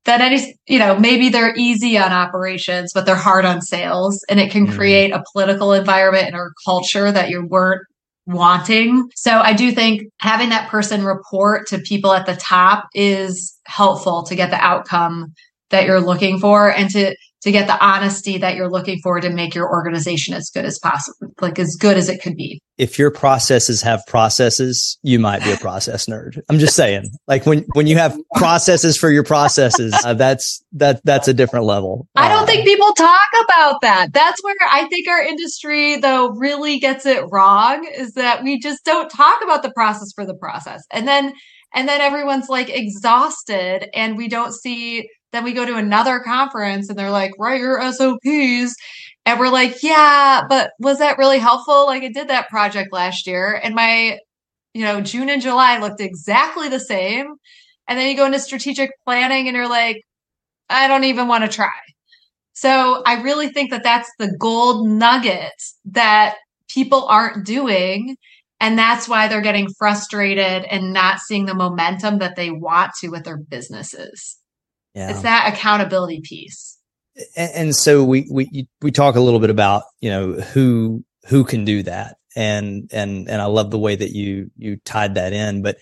[0.04, 4.38] that any you know maybe they're easy on operations but they're hard on sales and
[4.38, 4.76] it can mm-hmm.
[4.76, 7.80] create a political environment and a culture that you weren't
[8.26, 9.10] wanting.
[9.14, 14.22] So i do think having that person report to people at the top is helpful
[14.24, 15.34] to get the outcome
[15.70, 19.28] that you're looking for and to to get the honesty that you're looking for to
[19.28, 22.62] make your organization as good as possible, like as good as it could be.
[22.78, 26.40] If your processes have processes, you might be a process nerd.
[26.48, 31.02] I'm just saying, like when, when you have processes for your processes, uh, that's, that,
[31.04, 32.08] that's a different level.
[32.16, 34.14] I don't uh, think people talk about that.
[34.14, 38.86] That's where I think our industry though really gets it wrong is that we just
[38.86, 40.82] don't talk about the process for the process.
[40.90, 41.34] And then,
[41.74, 46.88] and then everyone's like exhausted and we don't see then we go to another conference
[46.88, 48.74] and they're like, write your SOPs.
[49.26, 51.86] And we're like, yeah, but was that really helpful?
[51.86, 54.18] Like I did that project last year and my,
[54.74, 57.34] you know, June and July looked exactly the same.
[57.88, 60.02] And then you go into strategic planning and you're like,
[60.70, 61.72] I don't even want to try.
[62.52, 65.52] So I really think that that's the gold nugget
[65.86, 66.36] that
[66.68, 68.16] people aren't doing.
[68.60, 73.08] And that's why they're getting frustrated and not seeing the momentum that they want to
[73.08, 74.38] with their businesses.
[74.94, 75.10] Yeah.
[75.10, 76.78] It's that accountability piece.
[77.36, 81.44] And, and so we we we talk a little bit about you know who who
[81.44, 85.32] can do that, and and and I love the way that you you tied that
[85.32, 85.62] in.
[85.62, 85.78] But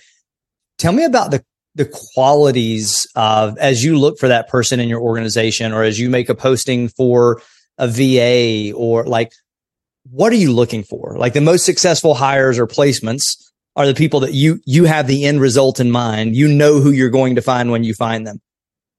[0.79, 1.45] tell me about the
[1.75, 6.11] the qualities of as you look for that person in your organization, or as you
[6.11, 7.41] make a posting for
[7.79, 9.33] a VA, or like
[10.11, 11.17] what are you looking for?
[11.19, 13.23] Like the most successful hires or placements
[13.77, 16.37] are the people that you you have the end result in mind.
[16.37, 18.41] You know who you're going to find when you find them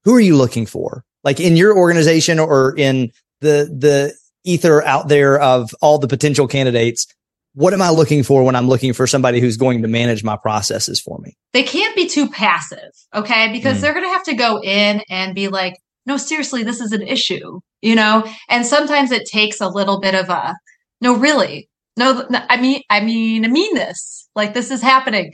[0.05, 1.03] who are you looking for?
[1.23, 3.11] Like in your organization or in
[3.41, 4.13] the, the
[4.43, 7.07] ether out there of all the potential candidates.
[7.55, 10.35] What am I looking for when I'm looking for somebody who's going to manage my
[10.35, 11.37] processes for me?
[11.53, 12.91] They can't be too passive.
[13.13, 13.51] Okay.
[13.51, 13.81] Because mm.
[13.81, 17.01] they're going to have to go in and be like, no, seriously, this is an
[17.01, 18.27] issue, you know?
[18.49, 20.55] And sometimes it takes a little bit of a,
[20.99, 25.33] no, really, no, I mean, I mean, I mean this, like this is happening.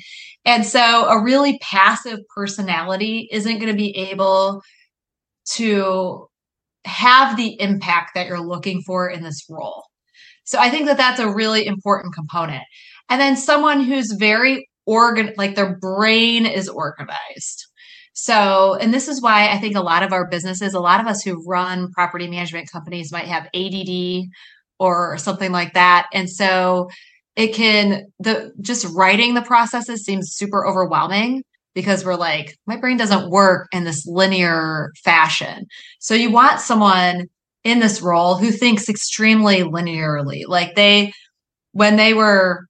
[0.50, 4.64] And so a really passive personality isn't going to be able
[5.52, 6.26] to
[6.86, 9.84] have the impact that you're looking for in this role.
[10.46, 12.64] So I think that that's a really important component.
[13.10, 17.68] And then someone who's very organ like their brain is organized.
[18.14, 21.06] So, and this is why I think a lot of our businesses, a lot of
[21.06, 24.30] us who run property management companies might have ADD
[24.80, 26.08] or something like that.
[26.12, 26.90] And so
[27.40, 31.42] it can the just writing the processes seems super overwhelming
[31.74, 35.66] because we're like my brain doesn't work in this linear fashion
[36.00, 37.28] so you want someone
[37.64, 41.14] in this role who thinks extremely linearly like they
[41.72, 42.66] when they were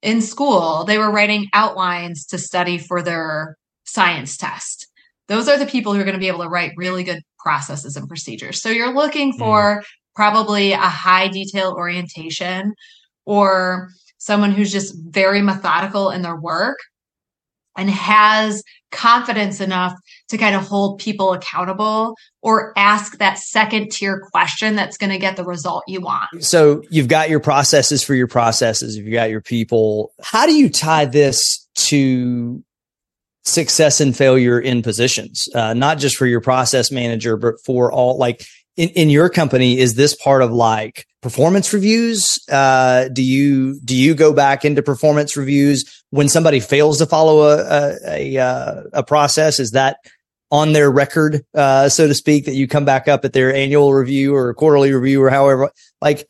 [0.00, 4.86] in school they were writing outlines to study for their science test
[5.28, 7.94] those are the people who are going to be able to write really good processes
[7.94, 9.38] and procedures so you're looking mm.
[9.38, 9.84] for mm.
[10.16, 12.72] probably a high detail orientation
[13.26, 13.90] or
[14.24, 16.78] someone who's just very methodical in their work
[17.76, 19.92] and has confidence enough
[20.28, 25.18] to kind of hold people accountable or ask that second tier question that's going to
[25.18, 26.28] get the result you want.
[26.40, 30.12] So you've got your processes for your processes, you've got your people.
[30.22, 32.64] How do you tie this to
[33.44, 35.44] success and failure in positions?
[35.54, 39.78] Uh, not just for your process manager, but for all like in, in your company,
[39.78, 42.38] is this part of like performance reviews?
[42.50, 47.42] Uh, do you, do you go back into performance reviews when somebody fails to follow
[47.42, 49.58] a, a, a, uh, a process?
[49.58, 49.98] Is that
[50.50, 53.92] on their record, uh, so to speak, that you come back up at their annual
[53.92, 56.28] review or quarterly review or however, like,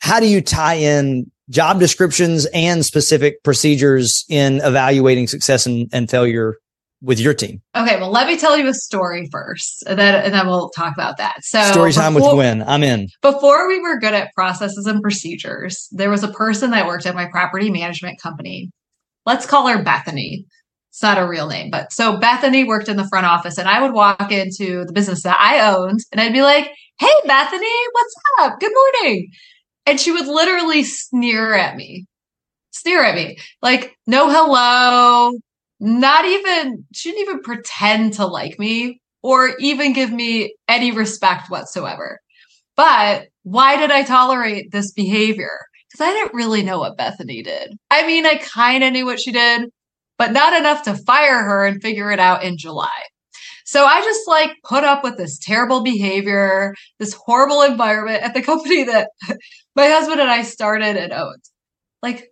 [0.00, 6.10] how do you tie in job descriptions and specific procedures in evaluating success and, and
[6.10, 6.56] failure
[7.02, 7.60] with your team?
[7.76, 10.94] Okay, well, let me tell you a story first, and then, and then we'll talk
[10.94, 11.36] about that.
[11.42, 12.64] So, story time before, with Gwenn.
[12.66, 13.08] I'm in.
[13.22, 17.14] Before we were good at processes and procedures, there was a person that worked at
[17.14, 18.70] my property management company.
[19.26, 20.46] Let's call her Bethany.
[20.90, 23.82] It's not a real name, but so Bethany worked in the front office, and I
[23.82, 28.14] would walk into the business that I owned, and I'd be like, "Hey, Bethany, what's
[28.40, 28.60] up?
[28.60, 29.28] Good morning."
[29.86, 32.06] And she would literally sneer at me,
[32.70, 35.32] sneer at me, like, no hello,
[35.84, 41.50] not even, she didn't even pretend to like me or even give me any respect
[41.50, 42.20] whatsoever.
[42.76, 45.60] But why did I tolerate this behavior?
[45.90, 47.76] Because I didn't really know what Bethany did.
[47.90, 49.70] I mean, I kind of knew what she did,
[50.18, 53.02] but not enough to fire her and figure it out in July.
[53.66, 58.42] So I just like put up with this terrible behavior, this horrible environment at the
[58.42, 59.10] company that
[59.76, 61.42] my husband and I started and owned.
[62.02, 62.28] Like,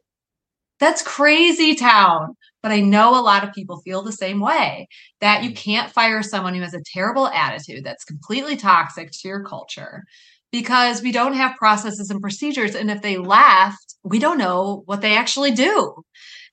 [0.81, 2.35] that's crazy town.
[2.63, 4.87] But I know a lot of people feel the same way
[5.21, 5.57] that you mm.
[5.57, 10.05] can't fire someone who has a terrible attitude that's completely toxic to your culture
[10.53, 12.75] because we don't have processes and procedures.
[12.75, 16.03] And if they left, we don't know what they actually do.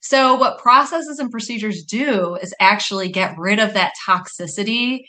[0.02, 5.00] So, what processes and procedures do is actually get rid of that toxicity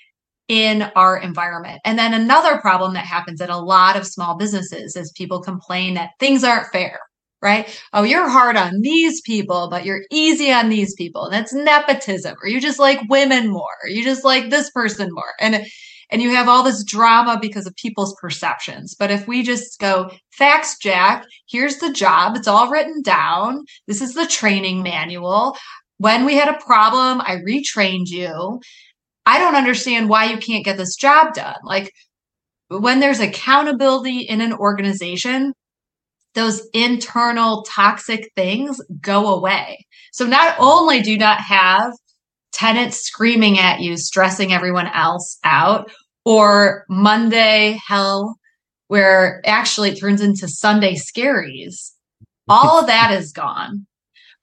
[0.49, 1.80] in our environment.
[1.86, 5.93] And then another problem that happens at a lot of small businesses is people complain
[5.93, 6.99] that things aren't fair,
[7.41, 7.81] right?
[7.93, 11.25] Oh, you're hard on these people, but you're easy on these people.
[11.25, 15.09] And that's nepotism, or you just like women more, or you just like this person
[15.11, 15.33] more.
[15.39, 15.65] And
[16.11, 18.93] and you have all this drama because of people's perceptions.
[18.93, 23.63] But if we just go, facts, Jack, here's the job, it's all written down.
[23.87, 25.55] This is the training manual.
[25.99, 28.59] When we had a problem, I retrained you.
[29.25, 31.55] I don't understand why you can't get this job done.
[31.63, 31.93] Like
[32.67, 35.53] when there's accountability in an organization,
[36.34, 39.86] those internal toxic things go away.
[40.11, 41.93] So not only do you not have
[42.51, 45.91] tenants screaming at you, stressing everyone else out,
[46.25, 48.38] or Monday hell,
[48.88, 51.91] where actually it turns into Sunday scaries.
[52.47, 53.88] All of that is gone.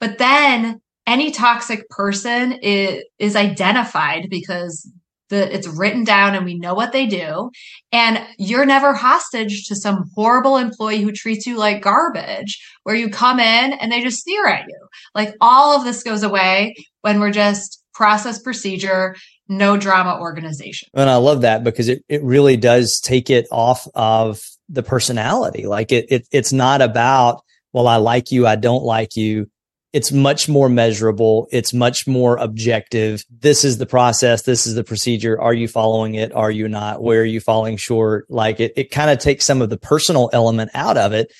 [0.00, 4.90] But then any toxic person is, is identified because
[5.28, 7.50] the, it's written down and we know what they do.
[7.92, 13.10] And you're never hostage to some horrible employee who treats you like garbage, where you
[13.10, 14.88] come in and they just sneer at you.
[15.14, 19.16] Like all of this goes away when we're just process procedure
[19.48, 20.88] no drama organization.
[20.94, 25.66] And I love that because it, it really does take it off of the personality.
[25.66, 29.50] Like it, it it's not about, well, I like you, I don't like you.
[29.92, 31.48] It's much more measurable.
[31.50, 33.24] It's much more objective.
[33.30, 34.42] This is the process.
[34.42, 35.40] This is the procedure.
[35.40, 36.32] Are you following it?
[36.34, 37.02] Are you not?
[37.02, 38.26] Where are you falling short?
[38.28, 41.32] Like it, it kind of takes some of the personal element out of it.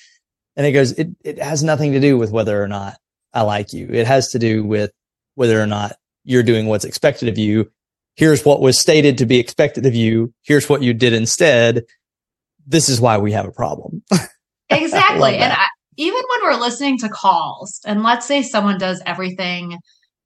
[0.55, 2.97] And it goes, it, it has nothing to do with whether or not
[3.33, 3.87] I like you.
[3.91, 4.91] It has to do with
[5.35, 7.71] whether or not you're doing what's expected of you
[8.19, 10.33] here's what was stated to be expected of you.
[10.43, 11.85] Here's what you did instead.
[12.67, 14.03] This is why we have a problem.
[14.69, 15.37] exactly.
[15.37, 15.65] and I,
[15.99, 19.77] even when we're listening to calls, and let's say someone does everything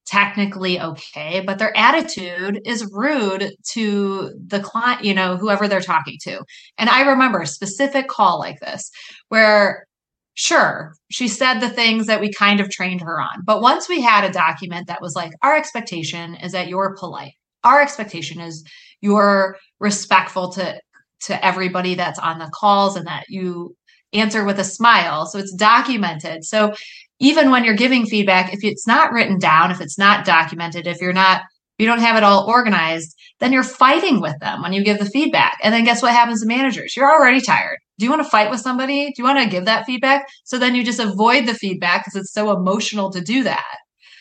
[0.06, 6.18] technically okay, but their attitude is rude to the client, you know, whoever they're talking
[6.22, 6.44] to.
[6.78, 8.92] And I remember a specific call like this
[9.30, 9.86] where
[10.36, 13.44] sure, she said the things that we kind of trained her on.
[13.46, 17.34] But once we had a document that was like, our expectation is that you're polite
[17.64, 18.64] our expectation is
[19.02, 20.80] you're respectful to
[21.22, 23.76] to everybody that's on the calls and that you
[24.14, 25.26] answer with a smile.
[25.26, 26.46] So it's documented.
[26.46, 26.74] So
[27.20, 31.00] even when you're giving feedback if it's not written down if it's not documented if
[31.00, 31.44] you're not
[31.78, 35.06] you don't have it all organized then you're fighting with them when you give the
[35.06, 35.58] feedback.
[35.62, 36.96] And then guess what happens to managers?
[36.96, 37.78] You're already tired.
[38.00, 39.08] Do you want to fight with somebody?
[39.08, 40.26] Do you want to give that feedback?
[40.46, 43.78] So then you just avoid the feedback because it's so emotional to do that.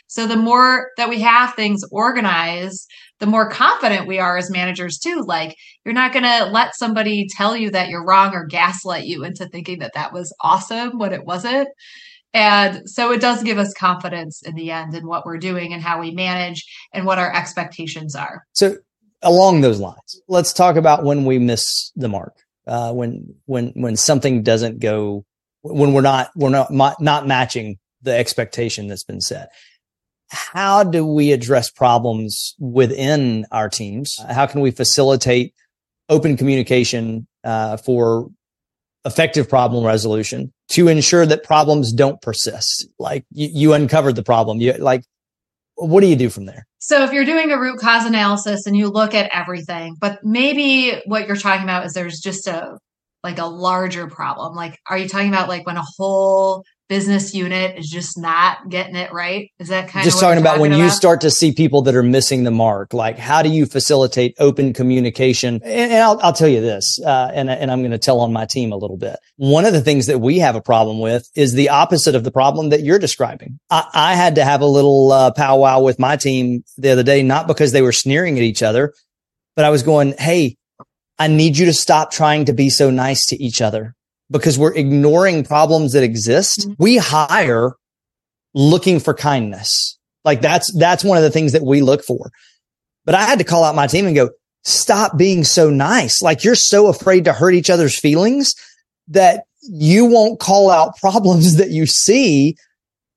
[0.09, 2.86] So the more that we have things organized
[3.23, 7.29] the more confident we are as managers too like you're not going to let somebody
[7.31, 11.12] tell you that you're wrong or gaslight you into thinking that that was awesome when
[11.12, 11.68] it wasn't.
[12.35, 15.81] And so it does give us confidence in the end in what we're doing and
[15.81, 18.43] how we manage and what our expectations are.
[18.55, 18.79] So
[19.23, 22.35] along those lines let's talk about when we miss the mark
[22.66, 25.25] uh, when when when something doesn't go
[25.61, 29.51] when we're not we're not not matching the expectation that's been set
[30.33, 34.16] how do we address problems within our teams?
[34.28, 35.55] How can we facilitate
[36.09, 38.30] open communication uh, for
[39.05, 42.89] effective problem resolution to ensure that problems don't persist?
[42.99, 44.61] Like you, you uncovered the problem.
[44.61, 45.05] You like,
[45.74, 46.66] what do you do from there?
[46.78, 51.01] So if you're doing a root cause analysis and you look at everything, but maybe
[51.05, 52.78] what you're talking about is there's just a
[53.22, 54.55] like a larger problem.
[54.55, 58.97] Like, are you talking about like when a whole business unit is just not getting
[58.97, 59.51] it right?
[59.59, 60.84] Is that kind of just of talking about talking when about?
[60.84, 62.93] you start to see people that are missing the mark?
[62.93, 65.55] Like, how do you facilitate open communication?
[65.64, 68.30] And, and I'll, I'll, tell you this, uh, and, and I'm going to tell on
[68.30, 69.16] my team a little bit.
[69.36, 72.30] One of the things that we have a problem with is the opposite of the
[72.30, 73.59] problem that you're describing.
[73.70, 77.22] I, I had to have a little uh, powwow with my team the other day,
[77.22, 78.93] not because they were sneering at each other,
[79.57, 80.57] but I was going, Hey,
[81.18, 83.95] I need you to stop trying to be so nice to each other
[84.33, 86.61] because we're ignoring problems that exist.
[86.61, 86.83] Mm-hmm.
[86.83, 87.74] We hire
[88.55, 89.99] looking for kindness.
[90.24, 92.30] Like that's, that's one of the things that we look for.
[93.05, 94.30] But I had to call out my team and go,
[94.64, 96.22] stop being so nice.
[96.22, 98.55] Like you're so afraid to hurt each other's feelings
[99.09, 102.57] that you won't call out problems that you see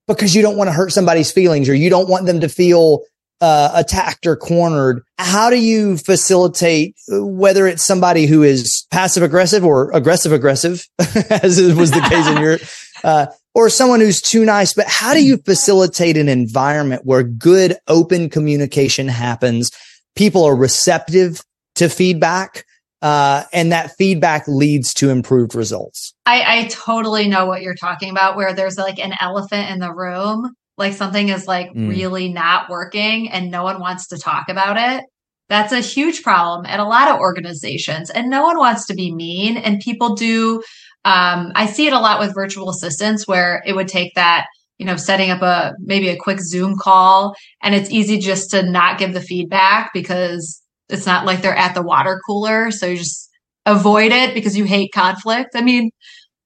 [0.07, 3.01] because you don't want to hurt somebody's feelings or you don't want them to feel
[3.41, 5.03] uh, attacked or cornered.
[5.17, 11.61] How do you facilitate whether it's somebody who is passive aggressive or aggressive aggressive, as
[11.73, 12.57] was the case in your,
[13.03, 17.77] uh, or someone who's too nice, but how do you facilitate an environment where good
[17.87, 19.71] open communication happens?
[20.15, 21.41] People are receptive
[21.75, 22.65] to feedback.
[23.01, 26.15] Uh, and that feedback leads to improved results.
[26.25, 29.93] I, I totally know what you're talking about, where there's like an elephant in the
[29.93, 31.89] room, like something is like mm.
[31.89, 35.05] really not working and no one wants to talk about it.
[35.47, 39.13] That's a huge problem at a lot of organizations, and no one wants to be
[39.13, 39.57] mean.
[39.57, 40.63] And people do
[41.05, 44.47] um, I see it a lot with virtual assistants where it would take that,
[44.79, 48.63] you know, setting up a maybe a quick Zoom call and it's easy just to
[48.63, 52.71] not give the feedback because it's not like they're at the water cooler.
[52.71, 53.29] So you just
[53.67, 55.51] avoid it because you hate conflict.
[55.53, 55.91] I mean,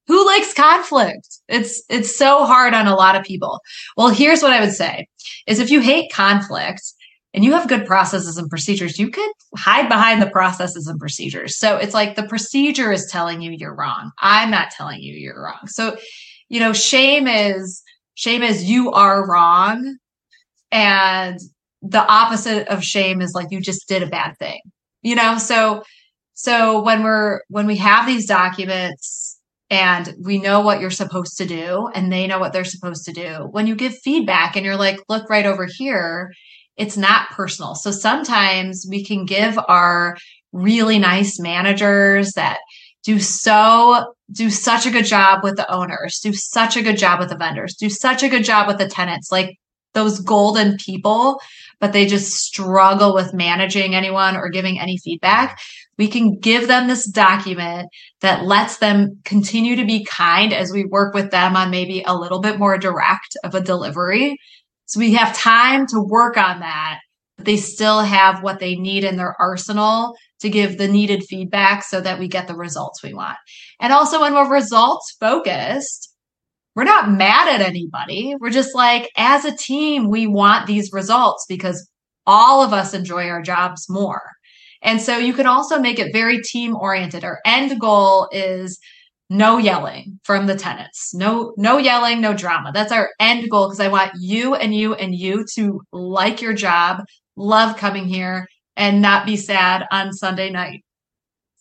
[0.09, 1.39] who likes conflict?
[1.47, 3.61] It's it's so hard on a lot of people.
[3.95, 5.07] Well, here's what I would say
[5.47, 6.81] is if you hate conflict,
[7.33, 11.57] and you have good processes and procedures, you could hide behind the processes and procedures.
[11.57, 14.11] So it's like the procedure is telling you you're wrong.
[14.19, 15.67] I'm not telling you you're wrong.
[15.67, 15.95] So,
[16.49, 17.83] you know, shame is
[18.15, 19.97] shame is you are wrong.
[20.71, 21.39] And
[21.83, 24.61] the opposite of shame is like you just did a bad thing.
[25.03, 25.83] You know, so
[26.33, 29.38] so when we're when we have these documents
[29.69, 33.13] and we know what you're supposed to do and they know what they're supposed to
[33.13, 36.31] do, when you give feedback and you're like, look right over here,
[36.75, 37.75] it's not personal.
[37.75, 40.17] So sometimes we can give our
[40.51, 42.59] really nice managers that
[43.03, 47.19] do so do such a good job with the owners, do such a good job
[47.19, 49.57] with the vendors, do such a good job with the tenants, like
[49.93, 51.41] those golden people,
[51.79, 55.59] but they just struggle with managing anyone or giving any feedback.
[55.99, 57.89] We can give them this document
[58.21, 62.15] that lets them continue to be kind as we work with them on maybe a
[62.15, 64.37] little bit more direct of a delivery
[64.89, 66.99] so we have time to work on that.
[67.37, 71.83] But they still have what they need in their arsenal to give the needed feedback
[71.83, 73.37] so that we get the results we want.
[73.79, 76.11] And also, when we're results focused,
[76.75, 78.33] we're not mad at anybody.
[78.39, 81.87] We're just like, as a team, we want these results because
[82.25, 84.23] all of us enjoy our jobs more.
[84.81, 87.23] And so you can also make it very team oriented.
[87.23, 88.79] Our end goal is
[89.29, 91.13] no yelling from the tenants.
[91.13, 92.71] No, no yelling, no drama.
[92.73, 96.53] That's our end goal because I want you and you and you to like your
[96.53, 97.03] job,
[97.35, 100.83] love coming here, and not be sad on Sunday night.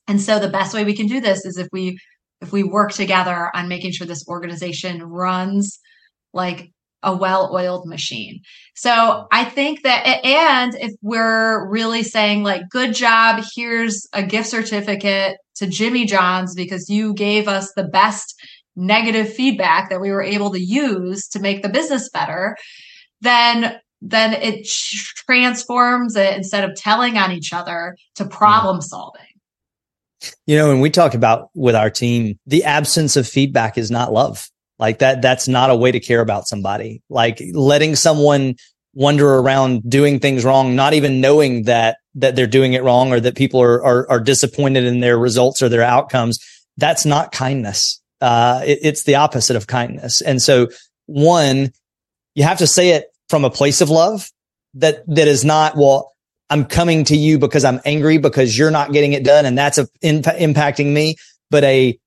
[0.06, 1.98] And so the best way we can do this is if we
[2.40, 5.78] if we work together on making sure this organization runs
[6.32, 6.70] like
[7.02, 8.40] a well-oiled machine.
[8.74, 14.48] So I think that and if we're really saying like good job, here's a gift
[14.48, 18.34] certificate to Jimmy John's because you gave us the best
[18.76, 22.56] negative feedback that we were able to use to make the business better,
[23.20, 29.22] then then it transforms it instead of telling on each other to problem solving.
[30.46, 34.12] You know, when we talk about with our team, the absence of feedback is not
[34.12, 34.48] love.
[34.78, 37.02] Like that, that's not a way to care about somebody.
[37.08, 38.56] Like letting someone
[38.94, 43.20] wander around doing things wrong, not even knowing that that they're doing it wrong or
[43.20, 46.38] that people are, are, are disappointed in their results or their outcomes.
[46.76, 48.00] That's not kindness.
[48.20, 50.20] Uh, it, it's the opposite of kindness.
[50.20, 50.68] And so
[51.06, 51.70] one,
[52.34, 54.28] you have to say it from a place of love
[54.74, 56.12] that, that is not, well,
[56.50, 59.46] I'm coming to you because I'm angry because you're not getting it done.
[59.46, 61.16] And that's a, in, impacting me,
[61.50, 61.98] but a,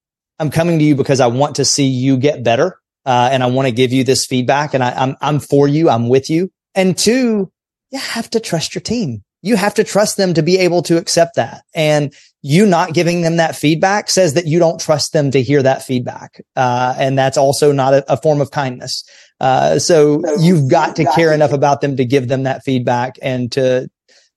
[0.42, 2.80] I'm coming to you because I want to see you get better.
[3.06, 5.89] Uh, and I want to give you this feedback and I, I'm, I'm for you.
[5.89, 6.52] I'm with you.
[6.76, 7.52] And two,
[7.92, 10.98] you have to trust your team you have to trust them to be able to
[10.98, 11.64] accept that.
[11.74, 15.62] And you not giving them that feedback says that you don't trust them to hear
[15.64, 16.42] that feedback.
[16.56, 19.04] Uh, and that's also not a, a form of kindness.
[19.39, 23.52] Uh, so you've got to care enough about them to give them that feedback and
[23.52, 23.89] to,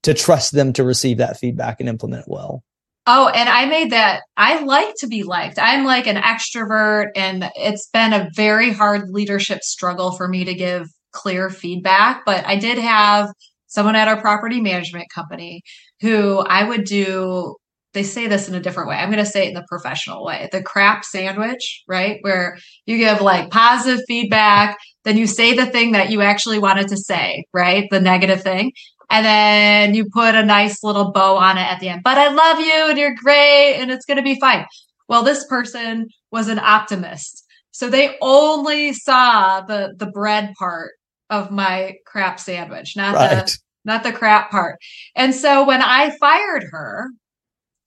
[0.03, 2.63] to trust them to receive that feedback and implement it well.
[3.07, 4.23] Oh, and I made that.
[4.35, 5.59] I like to be liked.
[5.59, 10.55] I'm like an extrovert, and it's been a very hard leadership struggle for me to
[10.55, 12.23] give clear feedback.
[12.25, 13.29] But I did have
[13.67, 15.61] someone at our property management company
[16.01, 17.55] who I would do
[17.95, 18.97] they say this in a different way.
[18.97, 20.49] I'm going to say it in the professional way.
[20.51, 22.17] The crap sandwich, right?
[22.21, 26.89] Where you give like positive feedback, then you say the thing that you actually wanted
[26.89, 27.87] to say, right?
[27.89, 28.73] The negative thing.
[29.09, 32.03] And then you put a nice little bow on it at the end.
[32.03, 34.65] But I love you and you're great and it's going to be fine.
[35.07, 37.45] Well, this person was an optimist.
[37.71, 40.93] So they only saw the the bread part
[41.29, 43.45] of my crap sandwich, not right.
[43.45, 44.79] the not the crap part.
[45.15, 47.09] And so when I fired her,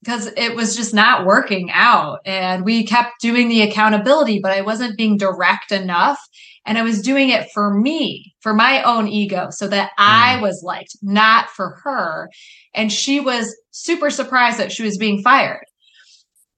[0.01, 4.61] because it was just not working out and we kept doing the accountability, but I
[4.61, 6.19] wasn't being direct enough.
[6.65, 9.93] And I was doing it for me, for my own ego, so that mm.
[9.97, 12.29] I was liked, not for her.
[12.73, 15.63] And she was super surprised that she was being fired.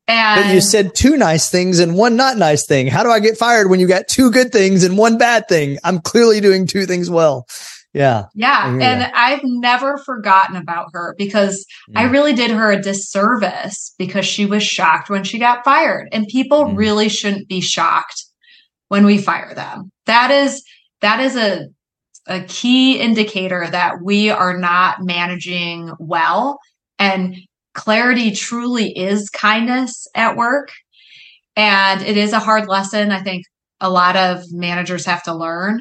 [0.07, 2.87] And but you said two nice things and one not nice thing.
[2.87, 5.77] How do I get fired when you got two good things and one bad thing?
[5.83, 7.47] I'm clearly doing two things well.
[7.93, 8.25] Yeah.
[8.35, 8.67] Yeah.
[8.67, 9.11] And that.
[9.15, 12.01] I've never forgotten about her because yeah.
[12.01, 16.07] I really did her a disservice because she was shocked when she got fired.
[16.11, 16.77] And people mm.
[16.77, 18.25] really shouldn't be shocked
[18.91, 19.89] when we fire them.
[20.05, 20.63] That is
[20.99, 21.67] that is a
[22.27, 26.59] a key indicator that we are not managing well
[26.99, 27.35] and
[27.73, 30.69] clarity truly is kindness at work
[31.55, 33.43] and it is a hard lesson i think
[33.79, 35.79] a lot of managers have to learn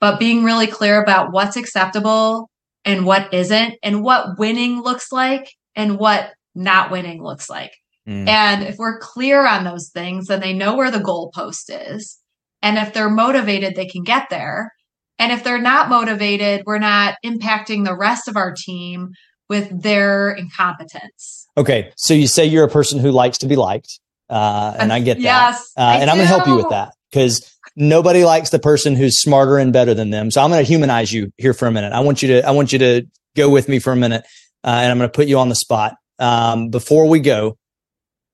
[0.00, 2.50] but being really clear about what's acceptable
[2.84, 7.72] and what isn't, and what winning looks like and what not winning looks like.
[8.08, 8.26] Mm.
[8.26, 12.18] And if we're clear on those things, then they know where the goalpost is.
[12.62, 14.72] And if they're motivated, they can get there.
[15.18, 19.10] And if they're not motivated, we're not impacting the rest of our team
[19.48, 21.46] with their incompetence.
[21.56, 21.92] Okay.
[21.96, 23.98] So you say you're a person who likes to be liked.
[24.30, 25.22] Uh, and I get that.
[25.22, 28.94] Yes, uh, and I'm going to help you with that because nobody likes the person
[28.94, 30.30] who's smarter and better than them.
[30.30, 31.92] So I'm going to humanize you here for a minute.
[31.92, 33.02] I want you to, I want you to
[33.34, 34.24] go with me for a minute.
[34.62, 35.94] Uh, and I'm going to put you on the spot.
[36.20, 37.56] Um, before we go,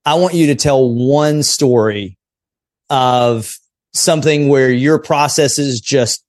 [0.04, 2.18] I want you to tell one story
[2.90, 3.54] of
[3.97, 6.22] something where your processes just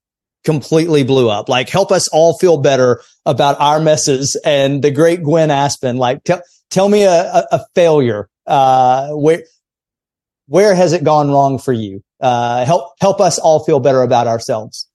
[0.44, 1.48] completely blew up.
[1.48, 5.96] Like help us all feel better about our messes and the great Gwenn Aspen.
[5.96, 8.28] Like tell, tell me a, a, a failure.
[8.46, 9.42] Uh, where,
[10.46, 12.02] where has it gone wrong for you?
[12.20, 14.88] uh, help help us all feel better about ourselves.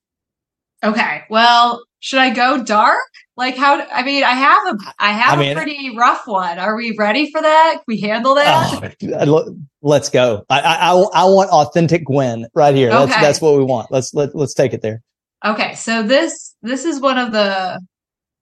[0.84, 1.24] Okay.
[1.30, 3.00] Well, should I go dark?
[3.36, 3.82] Like how?
[3.92, 6.60] I mean, I have a I have I mean, a pretty rough one.
[6.60, 7.74] Are we ready for that?
[7.78, 8.96] Can we handle that?
[9.02, 10.46] Oh, let's go.
[10.50, 12.92] I, I I want authentic Gwenn right here.
[12.92, 13.06] Okay.
[13.06, 13.92] That's that's what we want.
[13.92, 15.02] Let's let let's take it there.
[15.44, 15.74] Okay.
[15.74, 17.82] So this this is one of the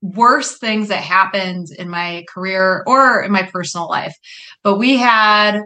[0.01, 4.15] worst things that happened in my career or in my personal life.
[4.61, 5.61] But we had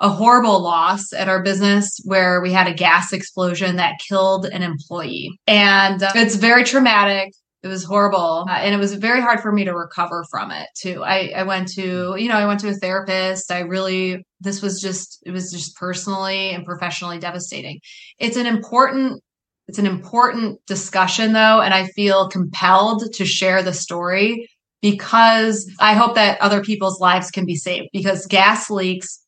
[0.00, 4.62] a horrible loss at our business where we had a gas explosion that killed an
[4.62, 5.38] employee.
[5.46, 7.32] And uh, it's very traumatic.
[7.64, 8.46] It was horrible.
[8.48, 11.02] Uh, and it was very hard for me to recover from it too.
[11.02, 13.50] I, I went to, you know, I went to a therapist.
[13.50, 17.80] I really, this was just, it was just personally and professionally devastating.
[18.18, 19.20] It's an important
[19.66, 24.46] it's an important discussion though and i feel compelled to share the story
[24.82, 29.24] because i hope that other people's lives can be saved because gas leaks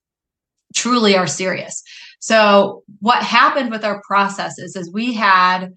[0.77, 1.83] truly are serious.
[2.21, 5.73] So what happened with our processes is we had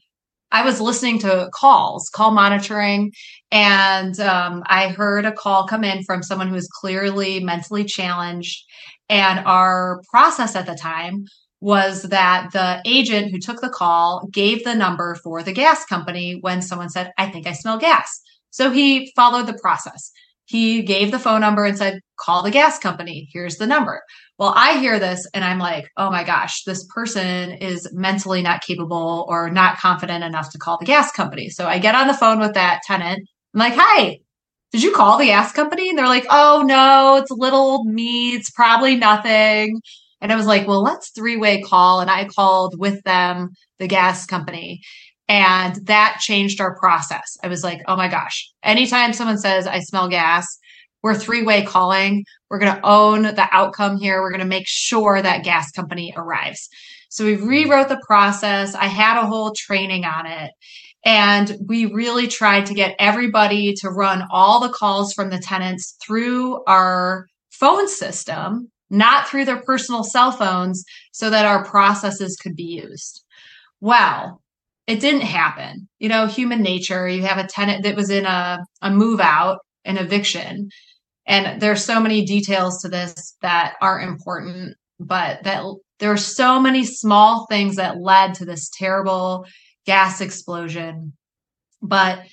[0.51, 3.11] I was listening to calls, call monitoring,
[3.51, 8.65] and um, I heard a call come in from someone who was clearly mentally challenged.
[9.09, 11.25] And our process at the time
[11.61, 16.37] was that the agent who took the call gave the number for the gas company
[16.41, 18.21] when someone said, I think I smell gas.
[18.51, 20.11] So he followed the process.
[20.49, 23.29] He gave the phone number and said, Call the gas company.
[23.31, 24.01] Here's the number.
[24.39, 28.63] Well, I hear this and I'm like, oh my gosh, this person is mentally not
[28.63, 31.49] capable or not confident enough to call the gas company.
[31.49, 33.19] So I get on the phone with that tenant.
[33.53, 34.17] I'm like, hi,
[34.71, 35.89] did you call the gas company?
[35.89, 38.33] And they're like, oh no, it's little old me.
[38.33, 39.81] It's probably nothing.
[40.19, 42.01] And I was like, well, let's three way call.
[42.01, 44.81] And I called with them, the gas company.
[45.29, 47.37] And that changed our process.
[47.43, 50.45] I was like, oh my gosh, anytime someone says, I smell gas,
[51.03, 52.25] we're three way calling.
[52.49, 54.21] We're going to own the outcome here.
[54.21, 56.67] We're going to make sure that gas company arrives.
[57.09, 58.73] So we rewrote the process.
[58.75, 60.51] I had a whole training on it.
[61.05, 65.95] And we really tried to get everybody to run all the calls from the tenants
[66.05, 72.55] through our phone system, not through their personal cell phones, so that our processes could
[72.55, 73.23] be used.
[73.79, 74.41] Well,
[74.89, 75.87] it didn't happen.
[75.99, 77.07] You know, human nature.
[77.07, 80.69] You have a tenant that was in a, a move out, an eviction
[81.29, 85.63] and there's so many details to this that are important but that
[85.99, 89.45] there are so many small things that led to this terrible
[89.85, 91.13] gas explosion
[91.81, 92.25] but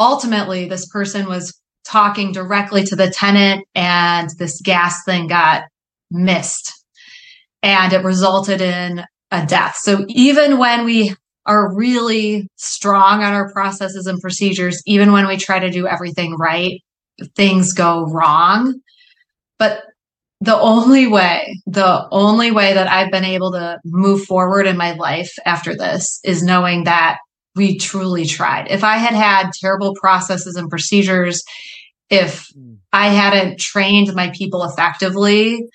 [0.00, 5.64] ultimately this person was talking directly to the tenant and this gas thing got
[6.10, 6.72] missed
[7.62, 11.14] and it resulted in a death so even when we
[11.46, 16.36] are really strong on our processes and procedures even when we try to do everything
[16.36, 16.80] right
[17.34, 18.74] things go wrong.
[19.58, 19.82] But
[20.40, 24.92] the only way, the only way that I've been able to move forward in my
[24.92, 27.18] life after this is knowing that
[27.54, 28.70] we truly tried.
[28.70, 31.42] If I had had terrible processes and procedures,
[32.10, 32.76] if mm.
[32.92, 35.66] I hadn't trained my people effectively,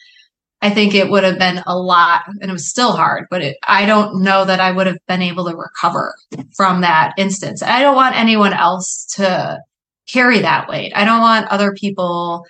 [0.61, 3.57] I think it would have been a lot and it was still hard, but it,
[3.67, 6.15] I don't know that I would have been able to recover
[6.55, 7.63] from that instance.
[7.63, 9.59] I don't want anyone else to
[10.07, 10.93] carry that weight.
[10.95, 12.45] I don't want other people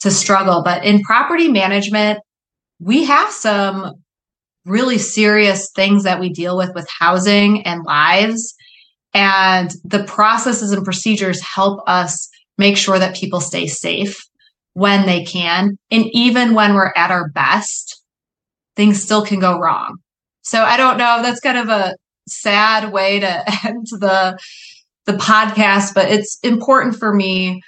[0.00, 2.18] to struggle, but in property management,
[2.80, 3.94] we have some
[4.64, 8.54] really serious things that we deal with with housing and lives.
[9.14, 14.24] And the processes and procedures help us make sure that people stay safe
[14.74, 15.78] when they can.
[15.90, 18.02] And even when we're at our best,
[18.76, 19.98] things still can go wrong.
[20.42, 21.22] So I don't know.
[21.22, 21.94] That's kind of a
[22.28, 24.38] sad way to end the
[25.04, 27.60] the podcast, but it's important for me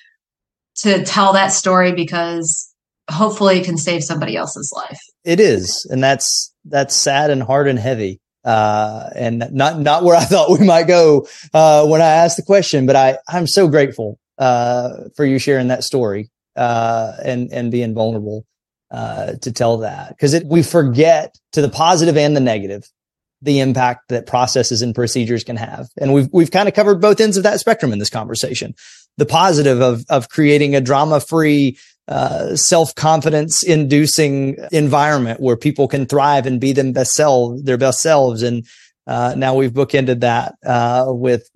[0.77, 2.73] to tell that story because
[3.11, 5.01] hopefully it can save somebody else's life.
[5.25, 8.21] It is, and that's that's sad and hard and heavy.
[8.45, 12.43] Uh, and not not where I thought we might go uh, when I asked the
[12.43, 17.71] question, but I I'm so grateful uh, for you sharing that story uh, and and
[17.71, 18.45] being vulnerable
[18.91, 22.85] uh, to tell that because we forget to the positive and the negative
[23.43, 27.21] the impact that processes and procedures can have, and we've we've kind of covered both
[27.21, 28.75] ends of that spectrum in this conversation.
[29.19, 31.77] The positive of of creating a drama free
[32.07, 37.79] uh, self confidence inducing environment where people can thrive and be them best self, their
[37.79, 38.43] best selves.
[38.43, 38.67] And
[39.07, 41.49] uh, now we've bookended that uh, with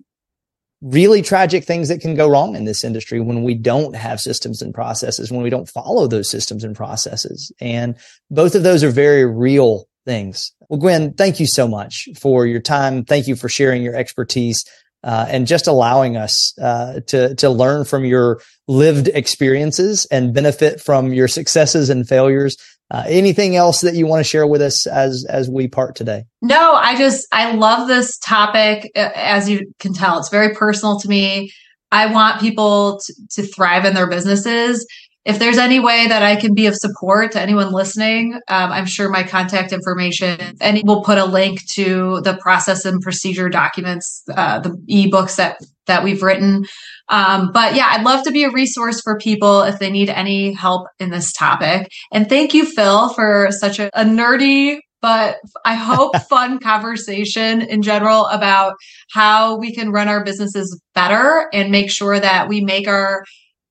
[0.81, 4.61] really tragic things that can go wrong in this industry when we don't have systems
[4.61, 7.51] and processes, when we don't follow those systems and processes.
[7.59, 7.95] And
[8.31, 10.53] both of those are very real things.
[10.69, 13.03] Well, Gwenn, thank you so much for your time.
[13.03, 14.63] Thank you for sharing your expertise.
[15.01, 20.81] Uh, and just allowing us uh, to to learn from your lived experiences and benefit
[20.81, 22.57] from your successes and failures.
[22.91, 26.25] Uh, anything else that you want to share with us as as we part today?
[26.41, 28.91] No, I just I love this topic.
[28.95, 31.51] As you can tell, it's very personal to me.
[31.91, 34.85] I want people to, to thrive in their businesses
[35.25, 38.85] if there's any way that I can be of support to anyone listening, um, I'm
[38.85, 44.23] sure my contact information and we'll put a link to the process and procedure documents,
[44.33, 46.65] uh, the ebooks that that we've written.
[47.09, 50.53] Um, but yeah, I'd love to be a resource for people if they need any
[50.53, 51.89] help in this topic.
[52.11, 57.81] And thank you, Phil, for such a, a nerdy but I hope fun conversation in
[57.81, 58.75] general about
[59.11, 63.23] how we can run our businesses better and make sure that we make our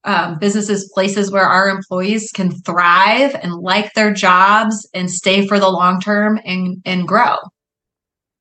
[0.05, 5.59] um, businesses places where our employees can thrive and like their jobs and stay for
[5.59, 7.36] the long term and and grow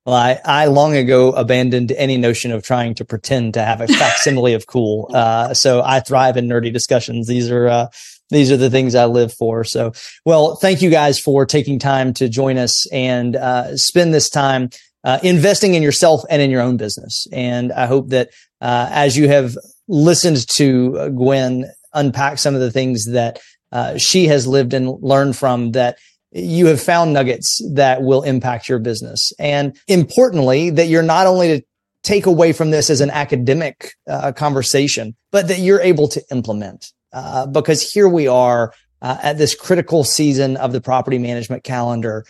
[0.08, 3.88] well, I, I long ago abandoned any notion of trying to pretend to have a
[3.88, 5.10] facsimile of cool.
[5.12, 7.26] Uh, so I thrive in nerdy discussions.
[7.26, 7.86] These are, uh,
[8.30, 9.64] these are the things I live for.
[9.64, 9.92] So,
[10.24, 14.70] well, thank you guys for taking time to join us and, uh, spend this time,
[15.04, 17.26] uh, investing in yourself and in your own business.
[17.30, 18.30] And I hope that,
[18.62, 23.40] uh, as you have listened to Gwenn unpack some of the things that
[23.72, 25.98] uh, she has lived and learned from that
[26.32, 29.32] you have found nuggets that will impact your business.
[29.38, 31.66] And importantly, that you're not only to
[32.02, 36.92] take away from this as an academic uh, conversation, but that you're able to implement.
[37.12, 42.24] Uh, because here we are uh, at this critical season of the property management calendar,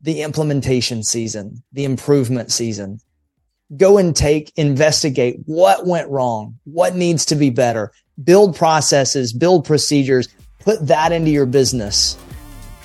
[0.00, 3.00] the implementation season, the improvement season
[3.76, 7.92] go and take, investigate what went wrong, what needs to be better,
[8.22, 10.28] build processes, build procedures,
[10.60, 12.16] put that into your business.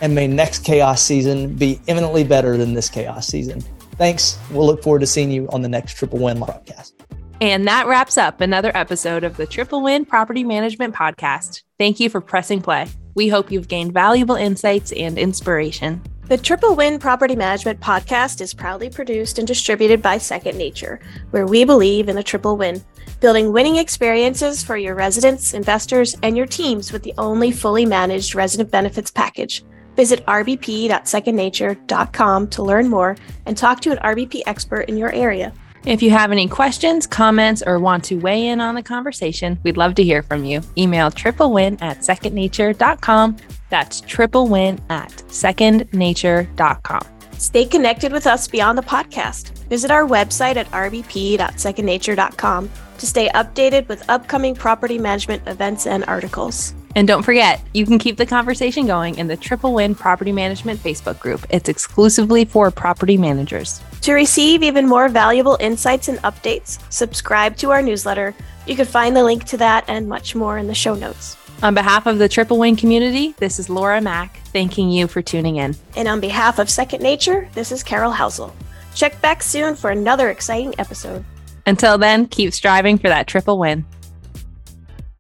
[0.02, 3.62] And may next chaos season be eminently better than this chaos season.
[3.98, 4.40] Thanks.
[4.52, 6.94] We'll look forward to seeing you on the next Triple Win podcast.
[7.42, 11.64] And that wraps up another episode of the Triple Win Property Management Podcast.
[11.78, 12.88] Thank you for pressing play.
[13.16, 16.02] We hope you've gained valuable insights and inspiration.
[16.30, 21.00] The Triple Win Property Management podcast is proudly produced and distributed by Second Nature,
[21.32, 22.84] where we believe in a triple win,
[23.20, 28.36] building winning experiences for your residents, investors, and your teams with the only fully managed
[28.36, 29.64] resident benefits package.
[29.96, 33.16] Visit rbp.secondnature.com to learn more
[33.46, 35.54] and talk to an RBP expert in your area.
[35.86, 39.78] If you have any questions, comments, or want to weigh in on the conversation, we'd
[39.78, 40.62] love to hear from you.
[40.78, 43.38] Email triplewin at secondnature.com.
[43.70, 47.02] That's triplewin at secondnature.com.
[47.38, 49.58] Stay connected with us beyond the podcast.
[49.70, 56.74] Visit our website at rbp.secondnature.com to stay updated with upcoming property management events and articles.
[57.00, 60.84] And don't forget, you can keep the conversation going in the Triple Win Property Management
[60.84, 61.46] Facebook group.
[61.50, 63.80] It's exclusively for property managers.
[64.02, 68.36] To receive even more valuable insights and updates, subscribe to our newsletter.
[68.68, 71.38] You can find the link to that and much more in the show notes.
[71.64, 75.56] On behalf of the Triple Win community, this is Laura Mack thanking you for tuning
[75.56, 75.78] in.
[75.96, 78.54] And on behalf of Second Nature, this is Carol Housel.
[78.94, 81.24] Check back soon for another exciting episode.
[81.66, 83.86] Until then, keep striving for that triple win.